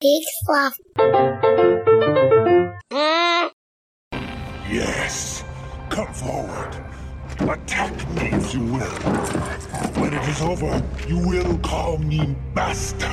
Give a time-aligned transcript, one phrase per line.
[0.00, 0.78] Big fluff.
[2.90, 3.48] Hmm?
[4.72, 5.44] Yes.
[5.90, 6.74] Come forward.
[7.40, 8.96] Attack me if you will.
[10.00, 13.08] When it is over, you will call me master.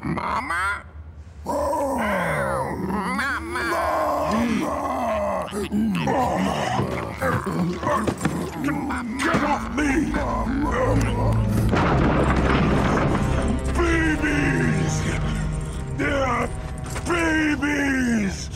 [0.00, 0.84] Mama?
[1.44, 1.96] Oh,
[7.46, 7.54] Get
[9.44, 10.10] off me!
[13.78, 14.94] Babies!
[15.96, 16.48] They're
[17.06, 18.50] babies!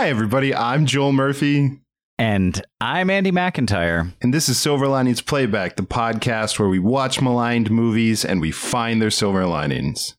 [0.00, 0.54] Hi, everybody.
[0.54, 1.78] I'm Joel Murphy,
[2.18, 4.14] And I'm Andy McIntyre.
[4.22, 8.50] and this is Silver Linings Playback, the podcast where we watch maligned movies and we
[8.50, 10.16] find their silver linings.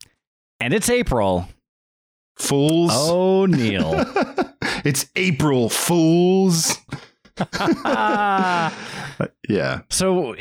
[0.59, 1.47] And it's April.
[2.37, 2.91] Fools.
[2.93, 4.05] Oh, Neil.
[4.85, 6.77] it's April Fools.
[9.49, 9.81] Yeah.
[9.89, 10.35] so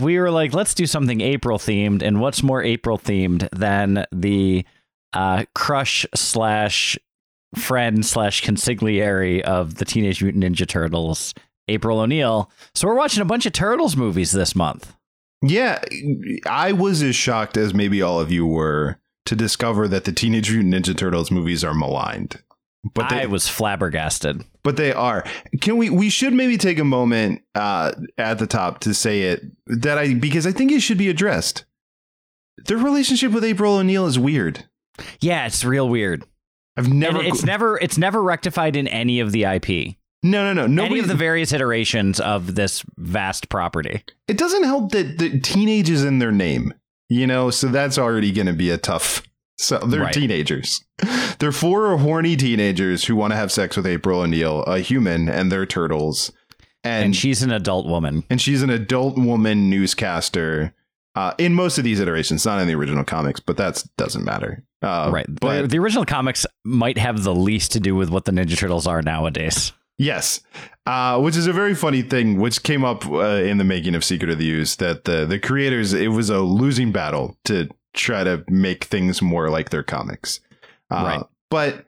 [0.00, 2.02] we were like, let's do something April themed.
[2.02, 4.66] And what's more April themed than the
[5.12, 6.98] uh, crush slash
[7.56, 11.34] friend slash consigliere of the Teenage Mutant Ninja Turtles,
[11.68, 12.50] April O'Neil.
[12.74, 14.94] So we're watching a bunch of Turtles movies this month.
[15.42, 15.82] Yeah.
[16.46, 20.50] I was as shocked as maybe all of you were to discover that the Teenage
[20.52, 22.42] Mutant Ninja Turtles movies are maligned.
[22.94, 24.44] But they, I was flabbergasted.
[24.64, 25.24] but they are.
[25.60, 25.88] Can we?
[25.88, 30.14] We should maybe take a moment uh, at the top to say it that I
[30.14, 31.64] because I think it should be addressed.
[32.66, 34.64] Their relationship with April O'Neil is weird.
[35.20, 36.24] Yeah, it's real weird.
[36.76, 37.18] I've never.
[37.18, 39.96] and it's never it's never rectified in any of the IP.
[40.22, 40.66] no, no, no.
[40.66, 40.94] Nobody.
[40.94, 44.02] any of the various iterations of this vast property.
[44.28, 46.72] it doesn't help that the teenage is in their name.
[47.08, 49.22] You know, so that's already going to be a tough.
[49.58, 50.14] So they're Right.
[50.14, 50.82] teenagers.
[51.38, 55.52] They're four horny teenagers who want to have sex with April O'Neil, a human, and
[55.52, 56.32] they're turtles.
[56.82, 58.24] And, And, she's an adult woman.
[58.30, 60.74] and she's an adult woman newscaster
[61.14, 64.64] uh, in most of these iterations, not in the original comics, but that doesn't matter.
[64.80, 65.26] Uh, right.
[65.28, 68.56] But But the original comics might have the least to do with what the Ninja
[68.56, 69.72] Turtles are nowadays.
[69.98, 70.40] yes,
[70.86, 74.02] uh, which is a very funny thing, which came up uh, in the making of
[74.04, 78.24] Secret of the Ooze that the, the creators, it was a losing battle to try
[78.24, 80.40] to make things more like their comics.
[80.90, 81.22] Uh, Right.
[81.50, 81.84] But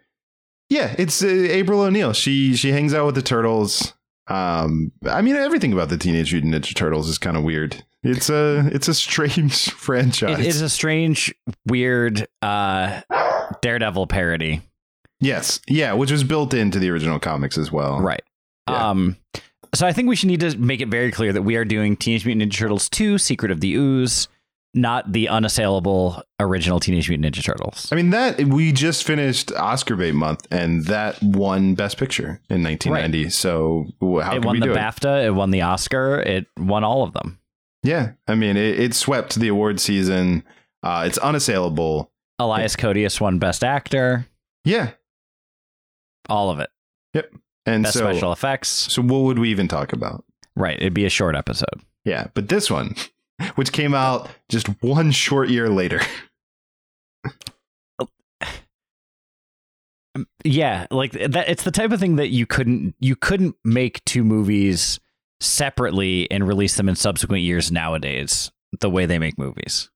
[0.68, 2.12] yeah, it's uh, April O'Neil.
[2.12, 3.94] She she hangs out with the turtles.
[4.28, 7.82] Um, I mean, everything about the Teenage Mutant Ninja Turtles is kind of weird.
[8.04, 10.38] It's a it's a strange franchise.
[10.38, 11.34] It is a strange,
[11.66, 13.00] weird uh,
[13.62, 14.62] Daredevil parody.
[15.20, 15.60] Yes.
[15.66, 17.98] Yeah, which was built into the original comics as well.
[18.00, 18.22] Right.
[18.68, 18.90] Yeah.
[18.90, 19.16] Um,
[19.74, 21.96] so I think we should need to make it very clear that we are doing
[21.96, 24.28] Teenage Mutant Ninja Turtles 2 Secret of the Ooze,
[24.74, 27.88] not the unassailable original Teenage Mutant Ninja Turtles.
[27.90, 32.62] I mean that we just finished Oscar bait month and that won Best Picture in
[32.62, 33.30] 1990.
[33.30, 34.76] So how it can won we the do it?
[34.76, 37.38] BAFTA, it won the Oscar, it won all of them.
[37.84, 40.42] Yeah, I mean it, it swept the award season.
[40.82, 42.10] Uh, it's unassailable.
[42.38, 44.26] Elias Koteas won Best Actor,
[44.64, 44.90] Yeah,
[46.28, 46.70] all of it.
[47.14, 47.32] Yep.
[47.66, 48.68] And Best so special effects.
[48.68, 50.24] so what would we even talk about?
[50.56, 50.76] Right.
[50.78, 51.80] It'd be a short episode.
[52.04, 52.96] Yeah, but this one,
[53.54, 56.00] which came out just one short year later.
[60.44, 64.22] Yeah, like that it's the type of thing that you couldn't you couldn't make two
[64.22, 65.00] movies
[65.44, 68.50] separately and release them in subsequent years nowadays
[68.80, 69.90] the way they make movies.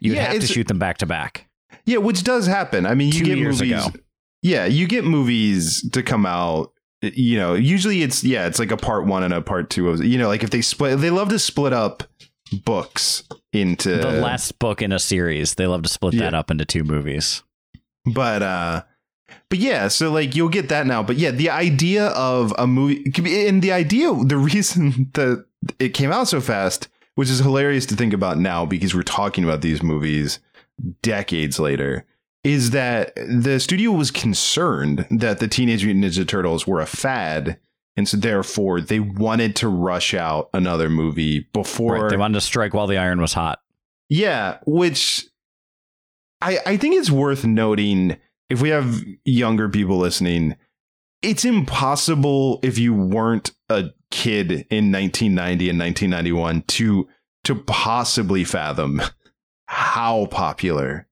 [0.00, 1.48] You'd Yeah, have to shoot them back to back.
[1.86, 2.86] Yeah, which does happen.
[2.86, 3.86] I mean, you Two get years movies.
[3.86, 3.96] ago.
[4.42, 6.72] Yeah, you get movies to come out.
[7.02, 10.02] You know, usually it's yeah, it's like a part one and a part two of.
[10.04, 12.02] You know, like if they split, they love to split up
[12.64, 16.64] books into the last book in a series, they love to split that up into
[16.64, 17.42] two movies.
[18.06, 18.82] But uh
[19.48, 21.02] but yeah, so like you'll get that now.
[21.02, 23.04] But yeah, the idea of a movie
[23.46, 25.44] and the idea the reason that
[25.78, 29.44] it came out so fast, which is hilarious to think about now because we're talking
[29.44, 30.40] about these movies
[31.02, 32.04] decades later,
[32.42, 37.58] is that the studio was concerned that the Teenage Mutant Ninja Turtles were a fad.
[37.96, 42.40] And so therefore they wanted to rush out another movie before Right, they wanted to
[42.40, 43.60] strike while the iron was hot.
[44.08, 45.26] yeah, which
[46.42, 48.16] I I think it's worth noting
[48.54, 50.54] if we have younger people listening,
[51.22, 57.08] it's impossible if you weren't a kid in 1990 and 1991 to
[57.42, 59.02] to possibly fathom
[59.66, 61.08] how popular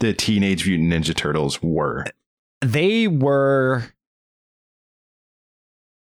[0.00, 2.04] the Teenage Mutant Ninja Turtles were.
[2.60, 3.84] They were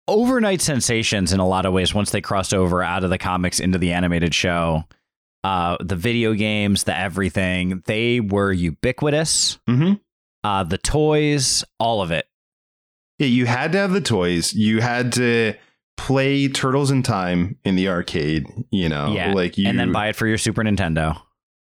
[0.06, 3.59] overnight sensations in a lot of ways once they crossed over out of the comics
[3.59, 4.85] into the animated show.
[5.43, 9.59] Uh, the video games, the everything, they were ubiquitous.
[9.69, 9.94] Mm-hmm.
[10.46, 12.28] Uh, the toys, all of it.
[13.19, 14.54] Yeah, you had to have the toys.
[14.54, 15.54] You had to
[15.96, 18.46] play Turtles in Time in the arcade.
[18.70, 21.20] You know, yeah, like you, and then buy it for your Super Nintendo.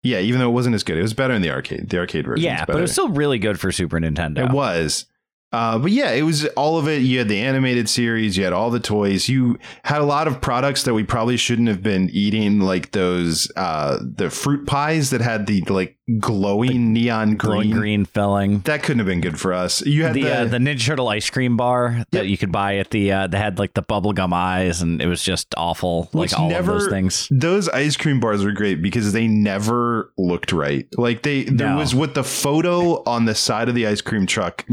[0.03, 1.89] Yeah, even though it wasn't as good, it was better in the arcade.
[1.89, 2.45] The arcade version.
[2.45, 4.45] Yeah, but it was still really good for Super Nintendo.
[4.45, 5.07] It was.
[5.53, 7.01] Uh, but yeah, it was all of it.
[7.01, 9.29] You had the animated series, you had all the toys.
[9.29, 13.49] You had a lot of products that we probably shouldn't have been eating, like those
[13.55, 17.71] uh, the fruit pies that had the like glowing neon green.
[17.71, 18.59] green filling.
[18.61, 19.81] That couldn't have been good for us.
[19.85, 22.77] You had the the, uh, the Ninja Turtle ice cream bar that you could buy
[22.77, 26.09] at the uh, that had like the bubblegum eyes, and it was just awful.
[26.11, 27.27] Which like all never- of those things.
[27.31, 30.87] those ice cream bars were great because they never looked right.
[30.97, 31.77] Like they there No.
[31.77, 34.65] was what the photo on the side of the ice cream truck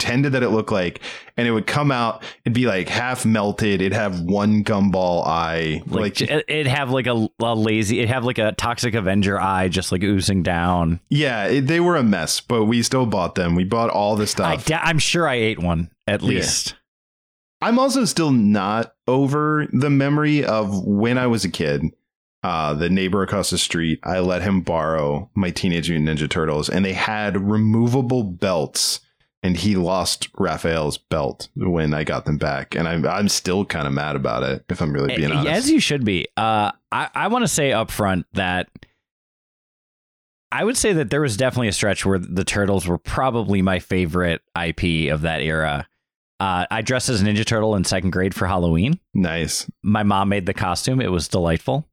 [0.00, 1.00] pretended that it looked like,
[1.36, 2.22] and it would come out.
[2.44, 3.82] It'd be like half melted.
[3.82, 5.82] It'd have one gumball eye.
[5.86, 9.38] Like, Like, it, it'd have like a, a lazy, it'd have like a toxic Avenger
[9.38, 11.00] eye, just like oozing down.
[11.10, 13.54] yeah, it, they were a mess, but we still bought them.
[13.54, 14.64] We bought all the I stuff.
[14.64, 16.28] da- I'm sure I ate one at Yeah.
[16.28, 16.74] least.
[17.60, 21.82] I'm also still not over the memory of when I was a kid.
[22.42, 26.70] Uh, the neighbor across the street, I let him borrow my Teenage Mutant Ninja Turtles,
[26.70, 29.00] and they had removable belts.
[29.42, 33.86] And he lost Raphael's belt when I got them back, and I'm I'm still kind
[33.86, 34.64] of mad about it.
[34.68, 36.26] If I'm really being honest, As you should be.
[36.36, 38.68] Uh, I, I want to say up front that
[40.52, 43.78] I would say that there was definitely a stretch where the Turtles were probably my
[43.78, 45.86] favorite IP of that era.
[46.38, 48.98] Uh, I dressed as a Ninja Turtle in second grade for Halloween.
[49.14, 49.70] nice.
[49.82, 51.00] My mom made the costume.
[51.00, 51.86] It was delightful.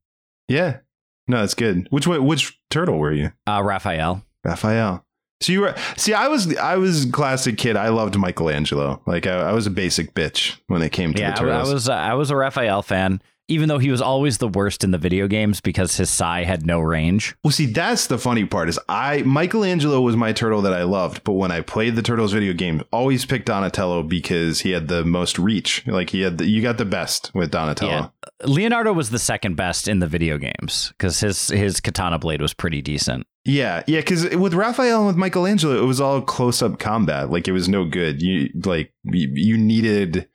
[0.48, 0.80] Yeah,
[1.28, 1.88] no, that's good.
[1.92, 3.32] Which which turtle were you?
[3.46, 4.24] Uh, Raphael.
[4.44, 5.06] Raphael.
[5.40, 7.76] So you were see, I was I was classic kid.
[7.78, 9.02] I loved Michelangelo.
[9.06, 11.74] Like I, I was a basic bitch when it came to Yeah, the I, I
[11.74, 14.98] was I was a Raphael fan, even though he was always the worst in the
[14.98, 17.36] video games because his Sai had no range.
[17.44, 21.24] Well, see, that's the funny part is I Michelangelo was my turtle that I loved,
[21.24, 25.04] but when I played the Turtles video game, always picked Donatello because he had the
[25.06, 25.86] most reach.
[25.88, 27.92] Like he had the, you got the best with Donatello.
[27.92, 28.10] Yeah.
[28.46, 32.54] Leonardo was the second best in the video games because his his katana blade was
[32.54, 33.26] pretty decent.
[33.46, 37.32] Yeah, yeah, because with Raphael and with Michelangelo, it was all close up combat.
[37.32, 38.22] Like it was no good.
[38.22, 40.28] You like you, you needed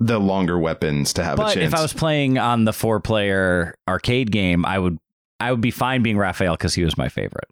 [0.00, 1.72] the longer weapons to have a But chance.
[1.72, 4.98] if I was playing on the four player arcade game, I would
[5.40, 7.48] I would be fine being Raphael because he was my favorite.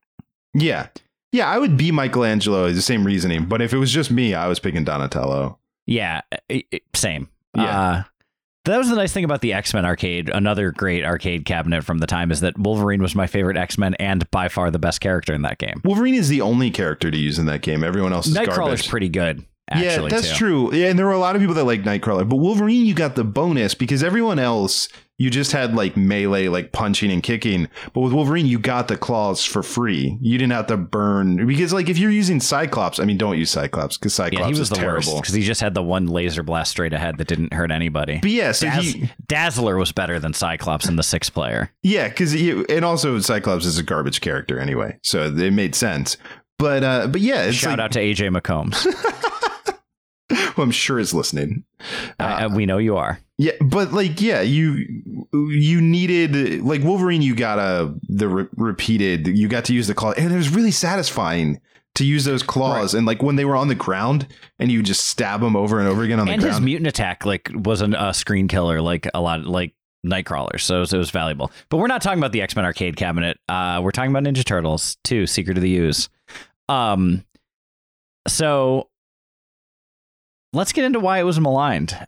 [0.55, 0.89] yeah,
[1.33, 2.71] yeah, I would be Michelangelo.
[2.73, 5.59] The same reasoning, but if it was just me, I was picking Donatello.
[5.87, 6.21] Yeah,
[6.51, 7.29] i- i- same.
[7.57, 7.81] Yeah.
[7.81, 8.03] Uh,
[8.65, 10.31] that was the nice thing about the X Men arcade.
[10.31, 13.93] Another great arcade cabinet from the time is that Wolverine was my favorite X Men
[13.97, 15.83] and by far the best character in that game.
[15.85, 17.85] Wolverine is the only character to use in that game.
[17.85, 18.89] Everyone else is Nightcrawler's garbage.
[18.89, 19.45] pretty good.
[19.71, 20.37] Actually, yeah, that's too.
[20.37, 20.75] true.
[20.75, 23.15] Yeah, and there were a lot of people that like Nightcrawler, but Wolverine, you got
[23.17, 27.69] the bonus because everyone else you just had like melee, like punching and kicking.
[27.93, 30.19] But with Wolverine, you got the claws for free.
[30.21, 33.51] You didn't have to burn because, like, if you're using Cyclops, I mean, don't use
[33.51, 35.21] Cyclops because Cyclops Yeah, he was is the terrible.
[35.21, 38.19] because he just had the one laser blast straight ahead that didn't hurt anybody.
[38.21, 41.71] But yeah, so Daz- he, Dazzler was better than Cyclops in the six player.
[41.83, 46.17] yeah, because and also Cyclops is a garbage character anyway, so it made sense.
[46.59, 48.85] But uh, but yeah, it's Shout like, out to AJ McCombs.
[50.55, 51.65] who I'm sure is listening.
[52.19, 53.19] I- I- we know you are.
[53.37, 57.21] Yeah, but like, yeah, you you needed like Wolverine.
[57.21, 59.27] You got a the re- repeated.
[59.27, 61.61] You got to use the claw, and it was really satisfying
[61.97, 62.95] to use those claws.
[62.95, 64.29] And like when they were on the ground,
[64.61, 67.27] and you just stab them over and over again on the And his mutant attack
[67.27, 69.75] like was a screen killer, like a lot, like
[70.07, 70.61] Nightcrawler.
[70.61, 71.51] So it was, it was valuable.
[71.71, 73.39] But we're not talking about the X Men arcade cabinet.
[73.49, 76.09] Uh, we're talking about Ninja Turtles 2, Secret of the Ooze.
[76.69, 77.25] Um,
[78.29, 78.91] so
[80.55, 82.07] let's get into why it was maligned.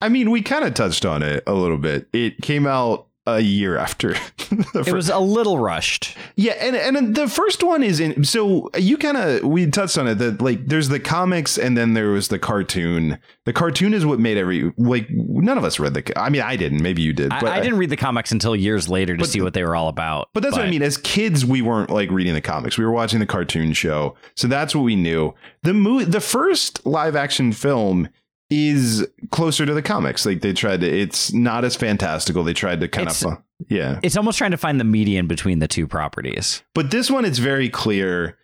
[0.00, 2.08] I mean, we kind of touched on it a little bit.
[2.12, 4.12] It came out a year after.
[4.50, 6.16] the It was a little rushed.
[6.36, 8.24] Yeah, and and the first one is in.
[8.24, 11.94] So you kind of we touched on it that like there's the comics and then
[11.94, 13.18] there was the cartoon.
[13.44, 16.20] The cartoon is what made every like none of us read the.
[16.20, 16.82] I mean, I didn't.
[16.82, 17.30] Maybe you did.
[17.30, 19.64] But I, I didn't read the comics until years later to see the- what they
[19.64, 20.28] were all about.
[20.34, 20.82] But that's what I mean.
[20.82, 22.76] As kids, we weren't like reading the comics.
[22.76, 25.34] We were watching the cartoon show, so that's what we knew.
[25.62, 28.08] The movie, the first live action film,
[28.52, 30.26] is closer to the comics.
[30.26, 30.86] Like they tried to.
[30.88, 32.44] It's not as fantastical.
[32.44, 33.32] They tried to kind It's- of.
[33.32, 33.36] Uh,
[33.68, 36.62] yeah, It's almost trying to find the median between the two properties.
[36.74, 38.36] but this one, it's very clear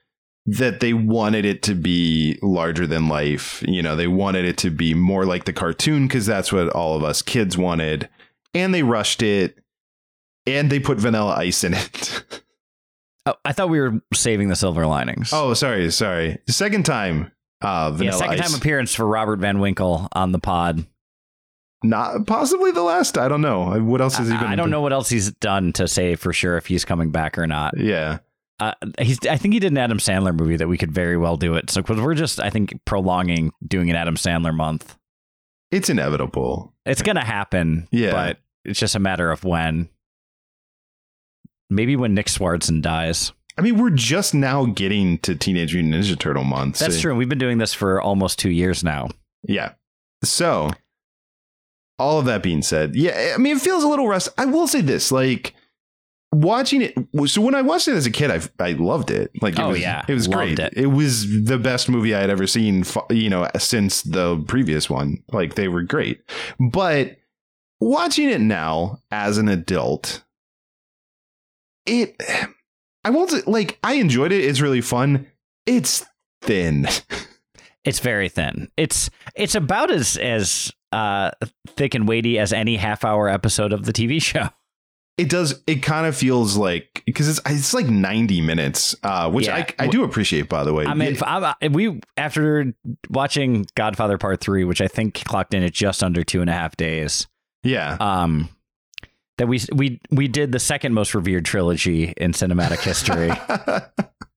[0.46, 3.62] that they wanted it to be larger than life.
[3.66, 6.96] You know, they wanted it to be more like the cartoon because that's what all
[6.96, 8.08] of us kids wanted,
[8.54, 9.58] and they rushed it,
[10.46, 12.22] and they put Vanilla Ice in it.
[13.26, 15.32] Oh, I thought we were saving the silver linings.
[15.34, 16.38] Oh, sorry, sorry.
[16.46, 18.50] The second time Uh, Yeah, second Ice.
[18.50, 20.86] time appearance for Robert Van Winkle on the pod.
[21.82, 23.16] Not possibly the last.
[23.18, 23.80] I don't know.
[23.82, 24.46] What else has he been?
[24.46, 27.10] I, I don't know what else he's done to say for sure if he's coming
[27.10, 27.78] back or not.
[27.78, 28.18] Yeah.
[28.60, 29.18] Uh, he's.
[29.26, 31.70] I think he did an Adam Sandler movie that we could very well do it.
[31.70, 34.96] So because we're just, I think, prolonging doing an Adam Sandler month.
[35.70, 36.74] It's inevitable.
[36.84, 37.86] It's gonna happen.
[37.92, 38.10] Yeah.
[38.10, 39.88] but it's just a matter of when.
[41.70, 43.32] Maybe when Nick Swardson dies.
[43.58, 46.78] I mean, we're just now getting to Teenage Mutant Ninja Turtle month.
[46.78, 47.16] That's so- true.
[47.16, 49.08] We've been doing this for almost two years now.
[49.42, 49.72] Yeah.
[50.24, 50.70] So,
[51.98, 54.28] all of that being said, yeah, I mean, it feels a little rust.
[54.38, 55.54] I will say this, like
[56.32, 56.94] watching it.
[57.28, 59.30] So when I watched it as a kid, I I loved it.
[59.40, 60.04] Like, it Oh, was, yeah.
[60.06, 60.58] it was Loved great.
[60.60, 60.74] it.
[60.76, 62.84] It was the best movie I had ever seen.
[63.10, 65.22] You know, since the previous one.
[65.32, 66.20] Like, they were great.
[66.60, 67.16] But
[67.80, 70.22] watching it now as an adult,
[71.86, 72.14] it.
[73.04, 74.44] I won't say, like I enjoyed it.
[74.44, 75.26] It's really fun.
[75.66, 76.04] It's
[76.42, 76.86] thin.
[77.84, 78.68] It's very thin.
[78.76, 81.30] It's it's about as as uh,
[81.68, 84.48] thick and weighty as any half hour episode of the TV show.
[85.16, 85.62] It does.
[85.66, 89.56] It kind of feels like because it's it's like ninety minutes, uh, which Yeah.
[89.56, 90.48] I I do appreciate.
[90.48, 92.72] By the way, I mean, Yeah, we after
[93.10, 96.52] watching Godfather Part Three, which I think clocked in at just under two and a
[96.52, 97.26] half days.
[97.64, 98.48] yeah, Um,
[99.38, 103.30] that we we we did the second most revered trilogy in cinematic history.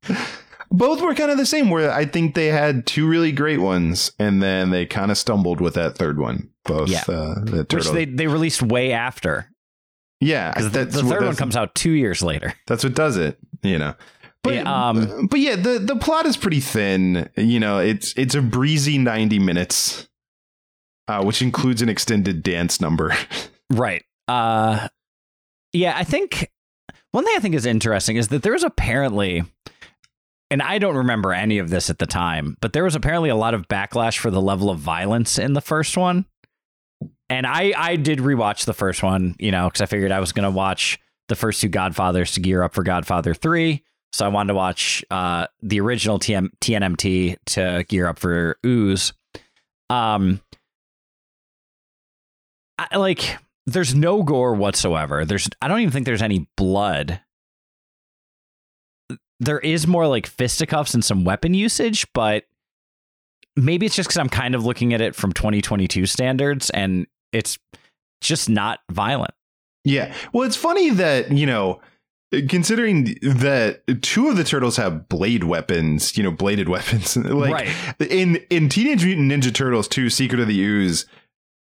[0.72, 1.70] both were kind of the same.
[1.70, 5.62] Where I think they had two really great ones, and then they kind of stumbled
[5.62, 6.50] with that third one.
[6.64, 7.04] Both, Yeah.
[7.08, 9.52] uh, the which they, they released way after
[10.22, 12.54] yeah, because the, the third one comes out two years later.
[12.68, 13.96] That's what does it, you know.
[14.44, 17.28] But Yeah, um, but yeah, the the plot is pretty thin.
[17.36, 20.08] You know, it's it's a breezy ninety minutes,
[21.08, 23.14] uh, which includes an extended dance number.
[23.74, 24.04] Right.
[24.32, 24.88] Uh
[25.74, 26.50] yeah, I think
[27.12, 29.44] one thing I think is interesting is that there's apparently
[30.50, 33.36] and I don't remember any of this at the time, but there was apparently a
[33.36, 36.26] lot of backlash for the level of violence in the first one.
[37.30, 40.32] And I I did rewatch the first one, you know, cuz I figured I was
[40.32, 40.98] going to watch
[41.28, 43.84] the first two Godfathers to gear up for Godfather 3.
[44.14, 49.12] So I wanted to watch uh the original TM, TNMT to gear up for Ooze.
[49.90, 50.40] Um
[52.80, 55.26] I, like there's no gore whatsoever.
[55.26, 57.22] There's I don't even think there's any blood.
[59.40, 62.46] There is more like fisticuffs and some weapon usage, but
[63.56, 67.58] maybe it's just because I'm kind of looking at it from 2022 standards and it's
[68.22, 69.34] just not violent.
[69.84, 70.14] Yeah.
[70.32, 71.82] Well, it's funny that, you know,
[72.50, 77.18] considering that two of the turtles have blade weapons, you know, bladed weapons.
[77.18, 78.12] like right.
[78.12, 81.06] in in Teenage Mutant Ninja Turtles 2 Secret of the Ooze,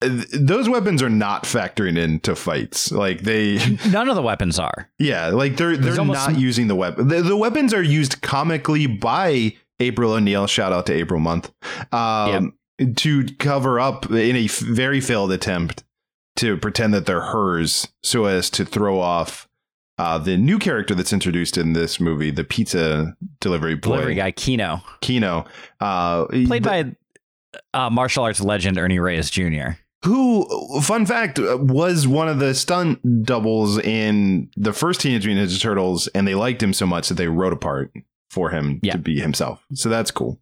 [0.02, 2.92] those weapons are not factoring into fights.
[2.92, 3.58] Like they
[3.90, 4.90] None of the weapons are.
[5.00, 7.08] yeah, like they're they're not using the weapon.
[7.08, 10.48] The, the weapons are used comically by April O'Neil.
[10.48, 11.52] Shout out to April Month.
[11.92, 12.54] Um
[12.98, 15.86] to cover up in a f- very failed attempt
[16.36, 19.48] to pretend that they're hers so as to throw off
[19.98, 24.32] uh, the new character that's introduced in this movie, the pizza delivery boy, Delivery guy
[24.32, 25.46] Keno, Keno,
[25.80, 26.94] uh, played by
[27.74, 29.78] uh, martial arts legend Ernie Reyes Jr.
[30.04, 35.50] who, fun fact, uh, was one of the stunt doubles in the first Teenage Mutant
[35.50, 37.92] Ninja Turtles, and they liked him so much that they wrote a part
[38.30, 38.94] for him Yeah.
[38.94, 39.64] to be himself.
[39.74, 40.40] So that's cool.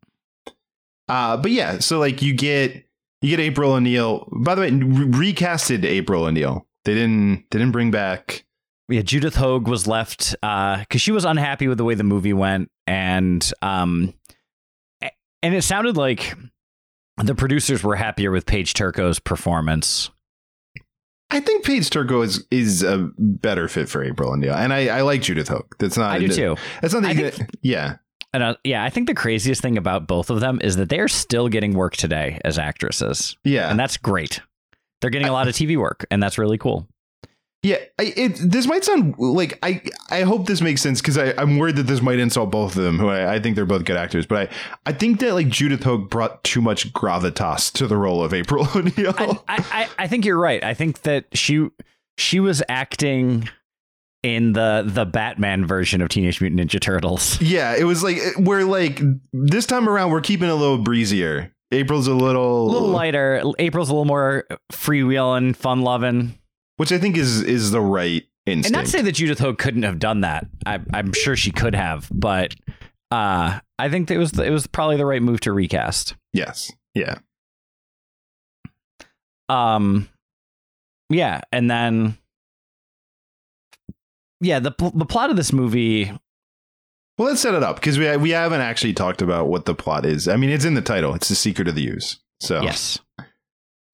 [1.07, 2.85] Uh, but yeah, so like you get
[3.21, 4.27] you get April O'Neil.
[4.31, 6.65] By the way, re- recasted April O'Neil.
[6.85, 8.45] They didn't they didn't bring back.
[8.89, 12.69] yeah, Judith Hoag was left because she was unhappy with the way the movie went,
[12.87, 14.13] and um,
[15.41, 16.35] and it sounded like
[17.17, 20.09] the producers were happier with Paige Turco's performance.
[21.31, 25.01] I think Paige Turco is is a better fit for April O'Neil, and I, I
[25.01, 25.65] like Judith Hoag.
[25.79, 26.55] That's not I do too.
[26.81, 27.95] That's not I that, think- yeah.
[28.35, 30.99] And uh, yeah, I think the craziest thing about both of them is that they
[30.99, 34.41] are still getting work today as actresses, Yeah, and that's great.
[35.01, 36.87] They're getting a lot of TV work, and that's really cool.
[37.63, 41.57] Yeah, I, it this might sound like I I hope this makes sense because I'm
[41.57, 43.95] worried that this might insult both of them, who I, I think they're both good
[43.95, 44.25] actors.
[44.25, 44.49] But
[44.85, 48.33] I I think that like Judith Hoag brought too much gravitas to the role of
[48.33, 49.15] April O'Neil.
[49.17, 50.61] I, I, I I think you're right.
[50.61, 51.69] I think that she
[52.17, 53.47] she was acting
[54.23, 57.41] in the the Batman version of Teenage Mutant Ninja Turtles.
[57.41, 59.01] yeah, it was like we're like
[59.31, 61.53] this time around we're keeping it a little breezier.
[61.71, 63.41] April's a little A little lighter.
[63.57, 66.37] April's a little more freewheeling, fun loving.
[66.77, 68.65] Which I think is is the right instinct.
[68.67, 70.47] And not to say that Judith Hoag couldn't have done that.
[70.65, 72.55] I, I'm sure she could have, but
[73.11, 76.15] uh, I think it was it was probably the right move to recast.
[76.33, 77.15] yes, yeah,
[79.49, 80.09] Um,
[81.09, 82.17] yeah, and then
[84.41, 86.05] yeah, the pl- the plot of this movie
[87.17, 90.05] Well, let's set it up because we we haven't actually talked about what the plot
[90.05, 90.27] is.
[90.27, 91.13] I mean, it's in the title.
[91.13, 92.19] It's the secret of the ooze.
[92.39, 92.99] So Yes.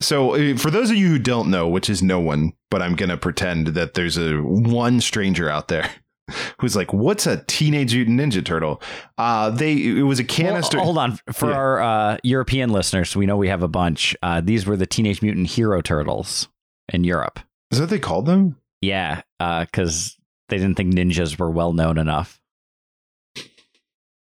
[0.01, 2.95] So uh, for those of you who don't know, which is no one, but I'm
[2.95, 5.89] gonna pretend that there's a one stranger out there
[6.59, 8.81] who's like, "What's a teenage mutant ninja turtle?"
[9.17, 10.77] Uh, they it was a canister.
[10.77, 11.19] Well, hold on.
[11.33, 11.55] For Yeah.
[11.57, 14.15] our uh, European listeners, we know we have a bunch.
[14.21, 16.47] Uh, these were the Teenage Mutant Hero Turtles
[16.93, 17.39] in Europe.
[17.71, 18.55] Is that what they called them?
[18.81, 20.17] Yeah, because
[20.49, 22.39] they didn't think ninjas were well known enough.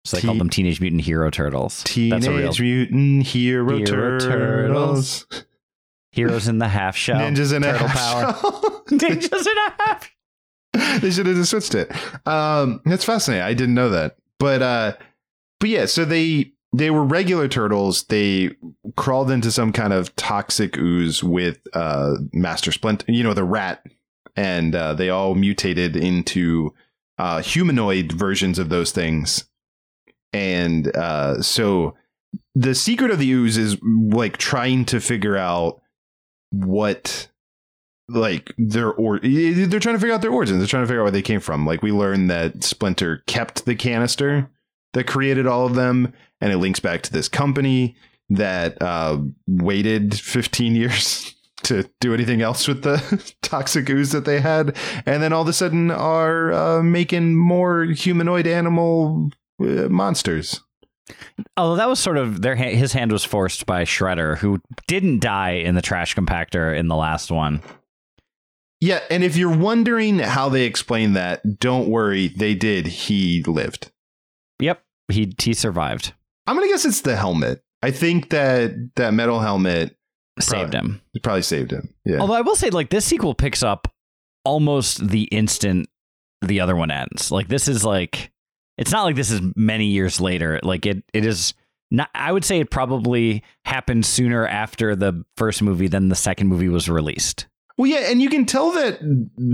[0.05, 1.83] So they Te- called them Teenage Mutant Hero Turtles.
[1.83, 3.85] That's a real Teenage mutant hero, Hero
[4.19, 4.23] turtles.
[4.25, 5.27] Turtles.
[6.11, 7.19] heroes in the half shell.
[7.19, 8.33] Ninjas in a half power.
[8.33, 8.83] shell.
[8.89, 10.11] Ninjas in a half.
[11.01, 11.91] they should have just switched it.
[12.27, 13.43] Um, that's fascinating.
[13.43, 14.93] I didn't know that, but uh,
[15.59, 15.85] but yeah.
[15.85, 18.03] So they they were regular turtles.
[18.03, 18.51] They
[18.95, 23.03] crawled into some kind of toxic ooze with uh, Master Splint.
[23.07, 23.83] You know the rat,
[24.35, 26.73] and uh, they all mutated into
[27.17, 29.45] uh, humanoid versions of those things.
[30.33, 31.95] And uh, so
[32.53, 35.81] the secret of the ooze is like trying to figure out
[36.51, 37.29] what
[38.09, 40.59] like their or they're trying to figure out their origins.
[40.59, 41.65] They're trying to figure out where they came from.
[41.65, 44.49] Like we learned that Splinter kept the canister
[44.93, 47.95] that created all of them, and it links back to this company
[48.29, 54.39] that uh, waited 15 years to do anything else with the toxic ooze that they
[54.39, 54.75] had,
[55.05, 59.29] and then all of a sudden are uh, making more humanoid animal
[59.61, 60.61] uh, monsters.
[61.55, 65.51] Although that was sort of their his hand was forced by Shredder, who didn't die
[65.51, 67.61] in the trash compactor in the last one.
[68.79, 72.85] Yeah, and if you're wondering how they explain that, don't worry, they did.
[72.87, 73.91] He lived.
[74.59, 76.13] Yep, he he survived,
[76.45, 77.63] I'm gonna guess it's the helmet.
[77.83, 79.95] I think that that metal helmet
[80.39, 80.91] saved Probably.
[80.91, 81.01] him.
[81.13, 81.93] It probably saved him.
[82.05, 82.17] Yeah.
[82.19, 83.87] Although I will say, like this sequel picks up
[84.43, 85.89] almost the instant
[86.41, 87.31] the other one ends.
[87.31, 88.31] Like this is like
[88.77, 90.59] it's not like this is many years later.
[90.63, 91.53] Like it it is
[91.91, 92.09] not.
[92.15, 96.69] I would say it probably happened sooner after the first movie than the second movie
[96.69, 97.47] was released.
[97.77, 98.99] Well, yeah, and you can tell that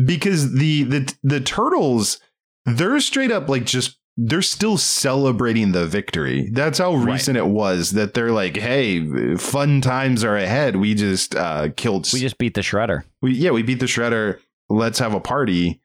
[0.06, 2.20] because the the the turtles,
[2.66, 6.48] they're straight up like just they're still celebrating the victory.
[6.51, 7.14] That's how Right.
[7.14, 10.75] recent it was that they're like, "Hey, fun times are ahead.
[10.75, 13.03] We just uh killed We just beat the Shredder.
[13.22, 14.40] we yeah, we beat the shredder.
[14.70, 15.81] Let's have a party.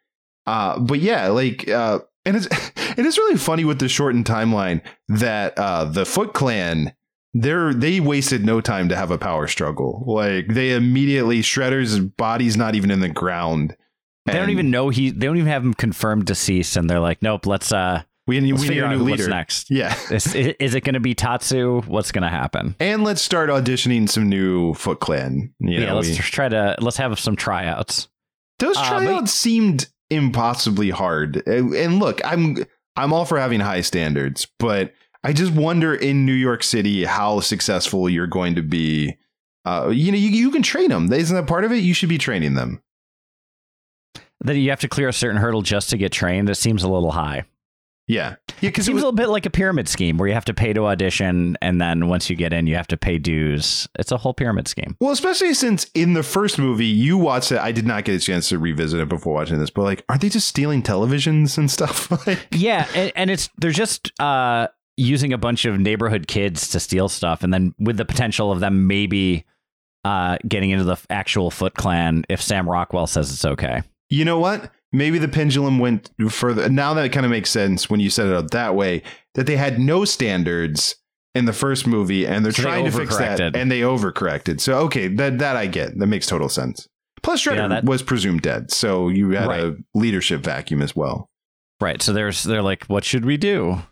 [0.46, 1.98] Uh, but yeah, like uh,
[2.28, 2.46] and it's
[2.98, 6.92] it is really funny with the shortened timeline that uh, the Foot Clan
[7.34, 10.04] they're they wasted no time to have a power struggle.
[10.06, 13.76] Like they immediately Shredder's body's not even in the ground.
[14.26, 15.10] They don't even know he.
[15.10, 18.52] They don't even have him confirmed deceased, and they're like, "Nope, let's uh, we, we
[18.52, 19.28] let's need a new what's leader.
[19.30, 19.70] next.
[19.70, 19.96] Yeah.
[20.10, 21.80] Is, is it going to be Tatsu?
[21.86, 22.76] What's going to happen?
[22.78, 25.54] And let's start auditioning some new Foot Clan.
[25.60, 28.08] You yeah, know, let's we- just try to let's have some tryouts.
[28.58, 31.46] Those Uh, but- tryouts seemed impossibly hard.
[31.46, 32.64] And look, I'm
[32.96, 34.92] I'm all for having high standards, but
[35.22, 39.16] I just wonder in New York City how successful you're going to be.
[39.64, 41.12] Uh, you know, you, you can train them.
[41.12, 41.78] Isn't that part of it?
[41.78, 42.82] You should be training them.
[44.40, 46.48] That you have to clear a certain hurdle just to get trained.
[46.48, 47.44] It seems a little high.
[48.08, 48.70] Yeah, yeah.
[48.70, 50.86] It seems a little bit like a pyramid scheme where you have to pay to
[50.86, 53.86] audition, and then once you get in, you have to pay dues.
[53.98, 54.96] It's a whole pyramid scheme.
[55.00, 57.58] well, especially since in the first movie you watched it.
[57.58, 60.22] I did not get a chance to revisit it before watching this, but like, aren't
[60.22, 62.10] they just stealing televisions and stuff?
[62.26, 66.80] like, Yeah, and, and it's they're just uh, using a bunch of neighborhood kids to
[66.80, 69.44] steal stuff, and then with the potential of them maybe
[70.04, 73.82] uh, getting into the actual Foot Clan if Sam Rockwell says it's okay.
[74.08, 74.72] You know what?
[74.92, 76.68] Maybe the pendulum went further.
[76.68, 79.02] Now that it kind of makes sense when you set it up that way,
[79.34, 80.96] that they had no standards
[81.34, 84.60] in the first movie and they're So they trying to fix that and they overcorrected.
[84.60, 85.98] So, okay, that, that I get.
[85.98, 86.86] That makes total sense.
[87.22, 88.70] Plus, Shredder Yeah, that- was presumed dead.
[88.70, 89.60] So you had Right.
[89.64, 91.28] a leadership vacuum as well.
[91.80, 92.00] Right.
[92.00, 93.82] So there's they're like, what should we do?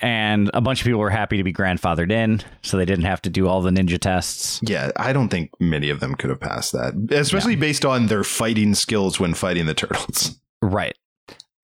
[0.00, 3.22] And a bunch of people were happy to be grandfathered in, so they didn't have
[3.22, 4.60] to do all the ninja tests.
[4.62, 8.24] Yeah, I don't think many of them could have passed that, especially based on their
[8.24, 10.40] fighting skills when fighting the turtles.
[10.60, 10.96] Right.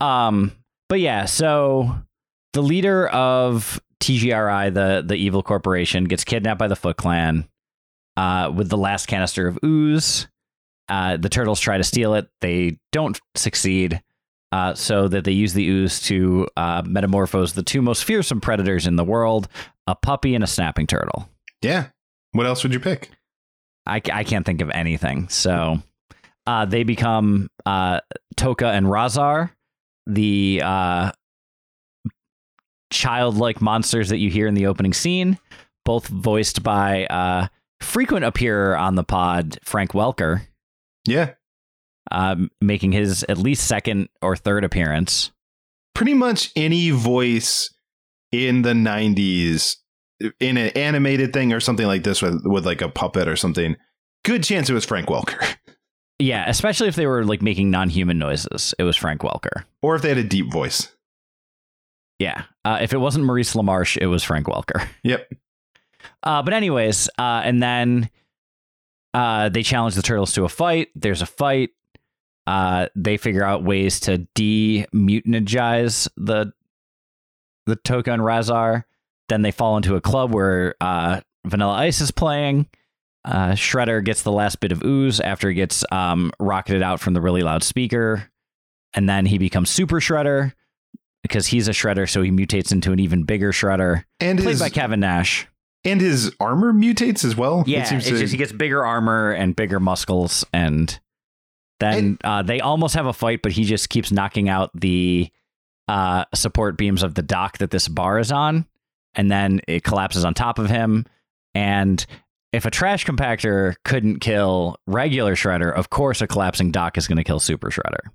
[0.01, 0.53] Um.
[0.89, 1.25] But yeah.
[1.25, 1.97] So
[2.53, 7.49] the leader of TGRI, the the evil corporation, gets kidnapped by the Foot Clan.
[8.17, 10.27] Uh, with the last canister of ooze,
[10.89, 12.29] uh, the turtles try to steal it.
[12.41, 14.03] They don't succeed.
[14.51, 18.87] Uh, so that they use the ooze to uh, metamorphose the two most fearsome predators
[18.87, 19.47] in the world:
[19.87, 21.29] a puppy and a snapping turtle.
[21.61, 21.89] Yeah.
[22.33, 23.11] What else would you pick?
[23.87, 25.29] I, I can't think of anything.
[25.29, 25.83] So
[26.47, 28.01] uh, they become uh,
[28.37, 29.51] Tokka and Rahzar,
[30.07, 31.13] the uh,
[32.91, 35.39] childlike monsters that you hear in the opening scene,
[35.85, 37.49] both voiced by uh,
[37.81, 40.43] frequent appearer on the pod, Frank Welker,
[41.07, 41.33] Yeah.
[42.11, 45.31] Um, making his at least second or third appearance.
[45.95, 47.73] pretty much any voice
[48.33, 49.77] in the 90s
[50.41, 53.77] in an animated thing or something like this with, with like a puppet or something,
[54.25, 55.57] good chance it was Frank Welker.
[56.21, 58.75] Yeah, especially if they were like making non-human noises.
[58.77, 59.63] It was Frank Welker.
[59.83, 60.93] or if they had a deep voice.
[62.19, 62.43] Yeah.
[62.65, 64.85] Uh, if it wasn't Maurice LaMarche, it was Frank Welker.
[65.05, 65.33] Yep.
[66.25, 68.11] Uh, but anyways, uh, and then
[69.15, 70.89] uh, they challenge the turtles to a fight.
[70.97, 71.71] There's a fight.
[72.49, 76.53] Uh, they figure out ways to demutinize the
[77.67, 78.85] the Tokka and Rahzar.
[79.29, 82.67] Then they fall into a club where uh, Vanilla Ice is playing.
[83.25, 87.13] Uh, Shredder gets the last bit of ooze after he gets um, rocketed out from
[87.13, 88.31] the really loud speaker,
[88.95, 90.55] and then he becomes Super Shredder
[91.23, 94.61] because he's a Shredder, so he mutates into an even bigger Shredder, And played his,
[94.61, 95.47] by Kevin Nash.
[95.85, 97.65] and his armor mutates as well.
[97.67, 100.99] Yeah, It it's seems to- just he gets bigger armor and bigger muscles, and
[101.81, 105.31] then uh, they almost have a fight, but he just keeps knocking out the
[105.87, 108.67] uh, support beams of the dock that this bar is on,
[109.15, 111.07] and then it collapses on top of him.
[111.55, 112.05] And
[112.53, 117.19] if a trash compactor couldn't kill regular Shredder, of course a collapsing dock is going
[117.19, 118.11] to kill Super Shredder.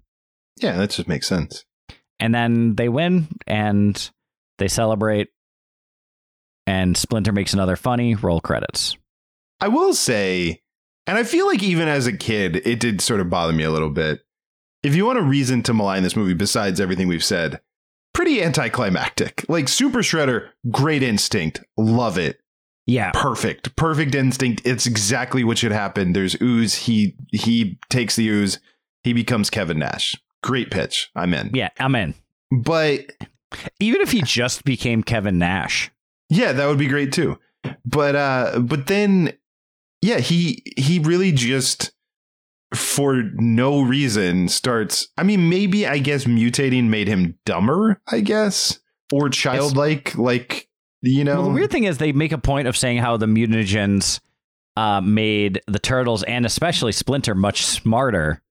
[0.57, 1.65] yeah, that just makes sense.
[2.19, 4.11] And then they win, and
[4.59, 5.29] they celebrate.
[6.65, 8.95] And Splinter makes another funny roll credits.
[9.59, 10.61] I will say,
[11.07, 13.71] and I feel like even as a kid, it did sort of bother me a
[13.71, 14.21] little bit.
[14.83, 17.61] If you want a reason to malign this movie besides everything we've said,
[18.13, 19.45] pretty anticlimactic.
[19.47, 22.39] Like Super Shredder, great instinct, love it,
[22.85, 24.61] Yeah, perfect, perfect instinct.
[24.65, 26.13] It's exactly what should happen.
[26.13, 26.75] There's ooze.
[26.75, 28.59] He he takes the ooze.
[29.03, 30.15] He becomes Kevin Nash.
[30.43, 31.09] Great pitch.
[31.15, 31.51] I'm in.
[31.53, 32.13] yeah, I'm in.
[32.51, 33.11] But
[33.79, 35.89] Even if he just became Kevin Nash.
[36.29, 37.37] Yeah, that would be great too.
[37.85, 39.31] But uh but then
[40.03, 41.91] yeah, he he really just
[42.75, 48.79] for no reason starts I mean maybe I guess mutating made him dumber, I guess,
[49.11, 50.67] or childlike like
[51.01, 51.35] you know.
[51.41, 54.19] Well, the weird thing is they make a point of saying how the mutagens
[54.75, 58.41] uh, made the turtles and especially Splinter much smarter.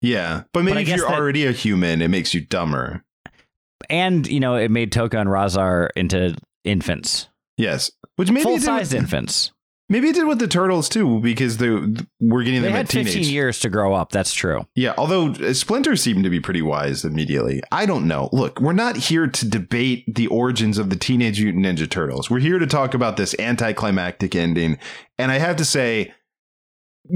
[0.00, 3.04] yeah, but maybe I if you're that- already a human, it makes you dumber.
[3.90, 7.28] And, you know, it made Tokka and Rahzar into infants.
[7.56, 9.51] Yes, which maybe full-sized infants.
[9.92, 12.88] Maybe it did with the turtles too, because they we're getting They them had at
[12.88, 13.12] teenage.
[13.12, 14.10] 15 years to grow up.
[14.10, 14.66] That's true.
[14.74, 17.60] Yeah, although uh, Splinter seemed to be pretty wise immediately.
[17.70, 18.30] I don't know.
[18.32, 22.30] Look, we're not here to debate the origins of the Teenage Mutant Ninja Turtles.
[22.30, 24.78] We're here to talk about this anticlimactic ending.
[25.18, 26.14] And I have to say,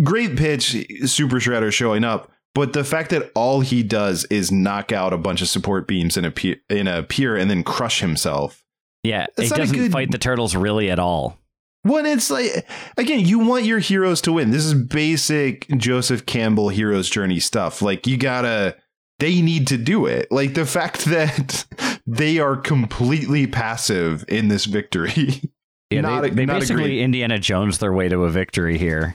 [0.04, 2.30] great pitch, Super Shredder showing up.
[2.54, 6.18] But the fact that all he does is knock out a bunch of support beams
[6.18, 8.62] in a pier, in a pier and then crush himself.
[9.02, 11.38] Yeah, it doesn't good- fight the turtles really at all.
[11.88, 14.50] When it's like, again, you want your heroes to win.
[14.50, 17.80] This is basic Joseph Campbell hero's journey stuff.
[17.82, 18.76] Like, you gotta,
[19.18, 20.30] they need to do it.
[20.32, 21.64] Like, the fact that
[22.06, 25.42] they are completely passive in this victory.
[25.88, 29.14] Yeah, Not they, they not basically great- Indiana Jones their way to a victory here.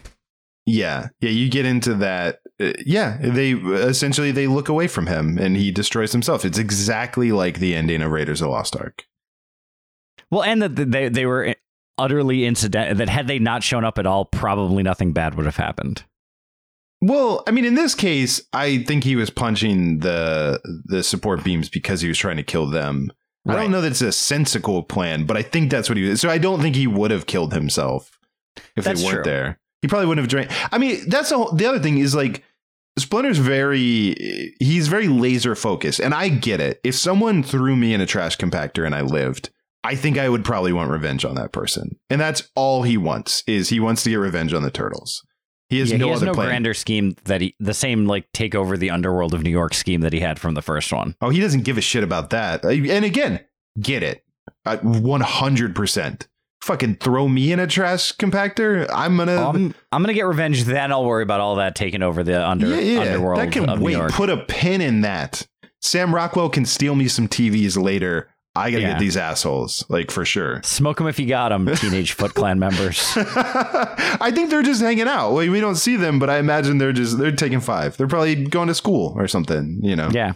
[0.64, 1.08] yeah.
[1.20, 1.28] Yeah.
[1.28, 2.38] You get into that.
[2.58, 3.18] Uh, yeah.
[3.20, 6.46] They essentially, they look away from him and he destroys himself.
[6.46, 9.04] It's exactly like the ending of Raiders of the Lost Ark.
[10.30, 11.54] Well, and that they they were
[11.98, 12.96] utterly incidental.
[12.96, 16.04] That had they not shown up at all, probably nothing bad would have happened.
[17.00, 21.68] Well, I mean, in this case, I think he was punching the the support beams
[21.68, 23.12] because he was trying to kill them.
[23.44, 26.20] I don't know that it's a sensical plan, but I think that's what he was.
[26.20, 28.16] So I don't think he would have killed himself
[28.76, 29.24] if That's they weren't true.
[29.24, 29.58] there.
[29.80, 30.50] He probably wouldn't have drained.
[30.70, 32.44] I mean, that's the, whole, the other thing is like
[32.96, 36.80] Splinter's very he's very laser focused, and I get it.
[36.84, 39.50] If someone threw me in a trash compactor and I lived,
[39.84, 43.42] I think I would probably want revenge on that person, and that's all he wants
[43.46, 45.22] is he wants to get revenge on the turtles.
[45.68, 46.48] He has yeah, no he has no plan.
[46.48, 50.02] grander scheme that he the same like take over the underworld of New York scheme
[50.02, 51.16] that he had from the first one.
[51.20, 52.64] Oh, he doesn't give a shit about that.
[52.64, 53.40] Uh, And again,
[53.80, 54.22] get it.
[54.82, 56.28] One hundred percent.
[56.62, 58.86] Fucking throw me in a trash compactor.
[58.92, 59.32] I'm gonna.
[59.32, 60.64] Oh, I'm gonna get revenge.
[60.64, 63.00] Then I'll worry about all that taking over the under yeah, yeah.
[63.00, 64.12] underworld that can of New wait.
[64.12, 65.46] Put a pin in that.
[65.80, 68.28] Sam Rockwell can steal me some TVs later.
[68.54, 68.90] I gotta Yeah.
[68.92, 70.60] get these assholes, like for sure.
[70.64, 73.12] Smoke them if you got them, Teenage Foot Clan members.
[73.16, 75.30] I think they're just hanging out.
[75.30, 77.96] Like, we don't see them, but I imagine they're just they're taking five.
[77.96, 79.80] They're probably going to school or something.
[79.82, 80.10] You know.
[80.12, 80.34] Yeah.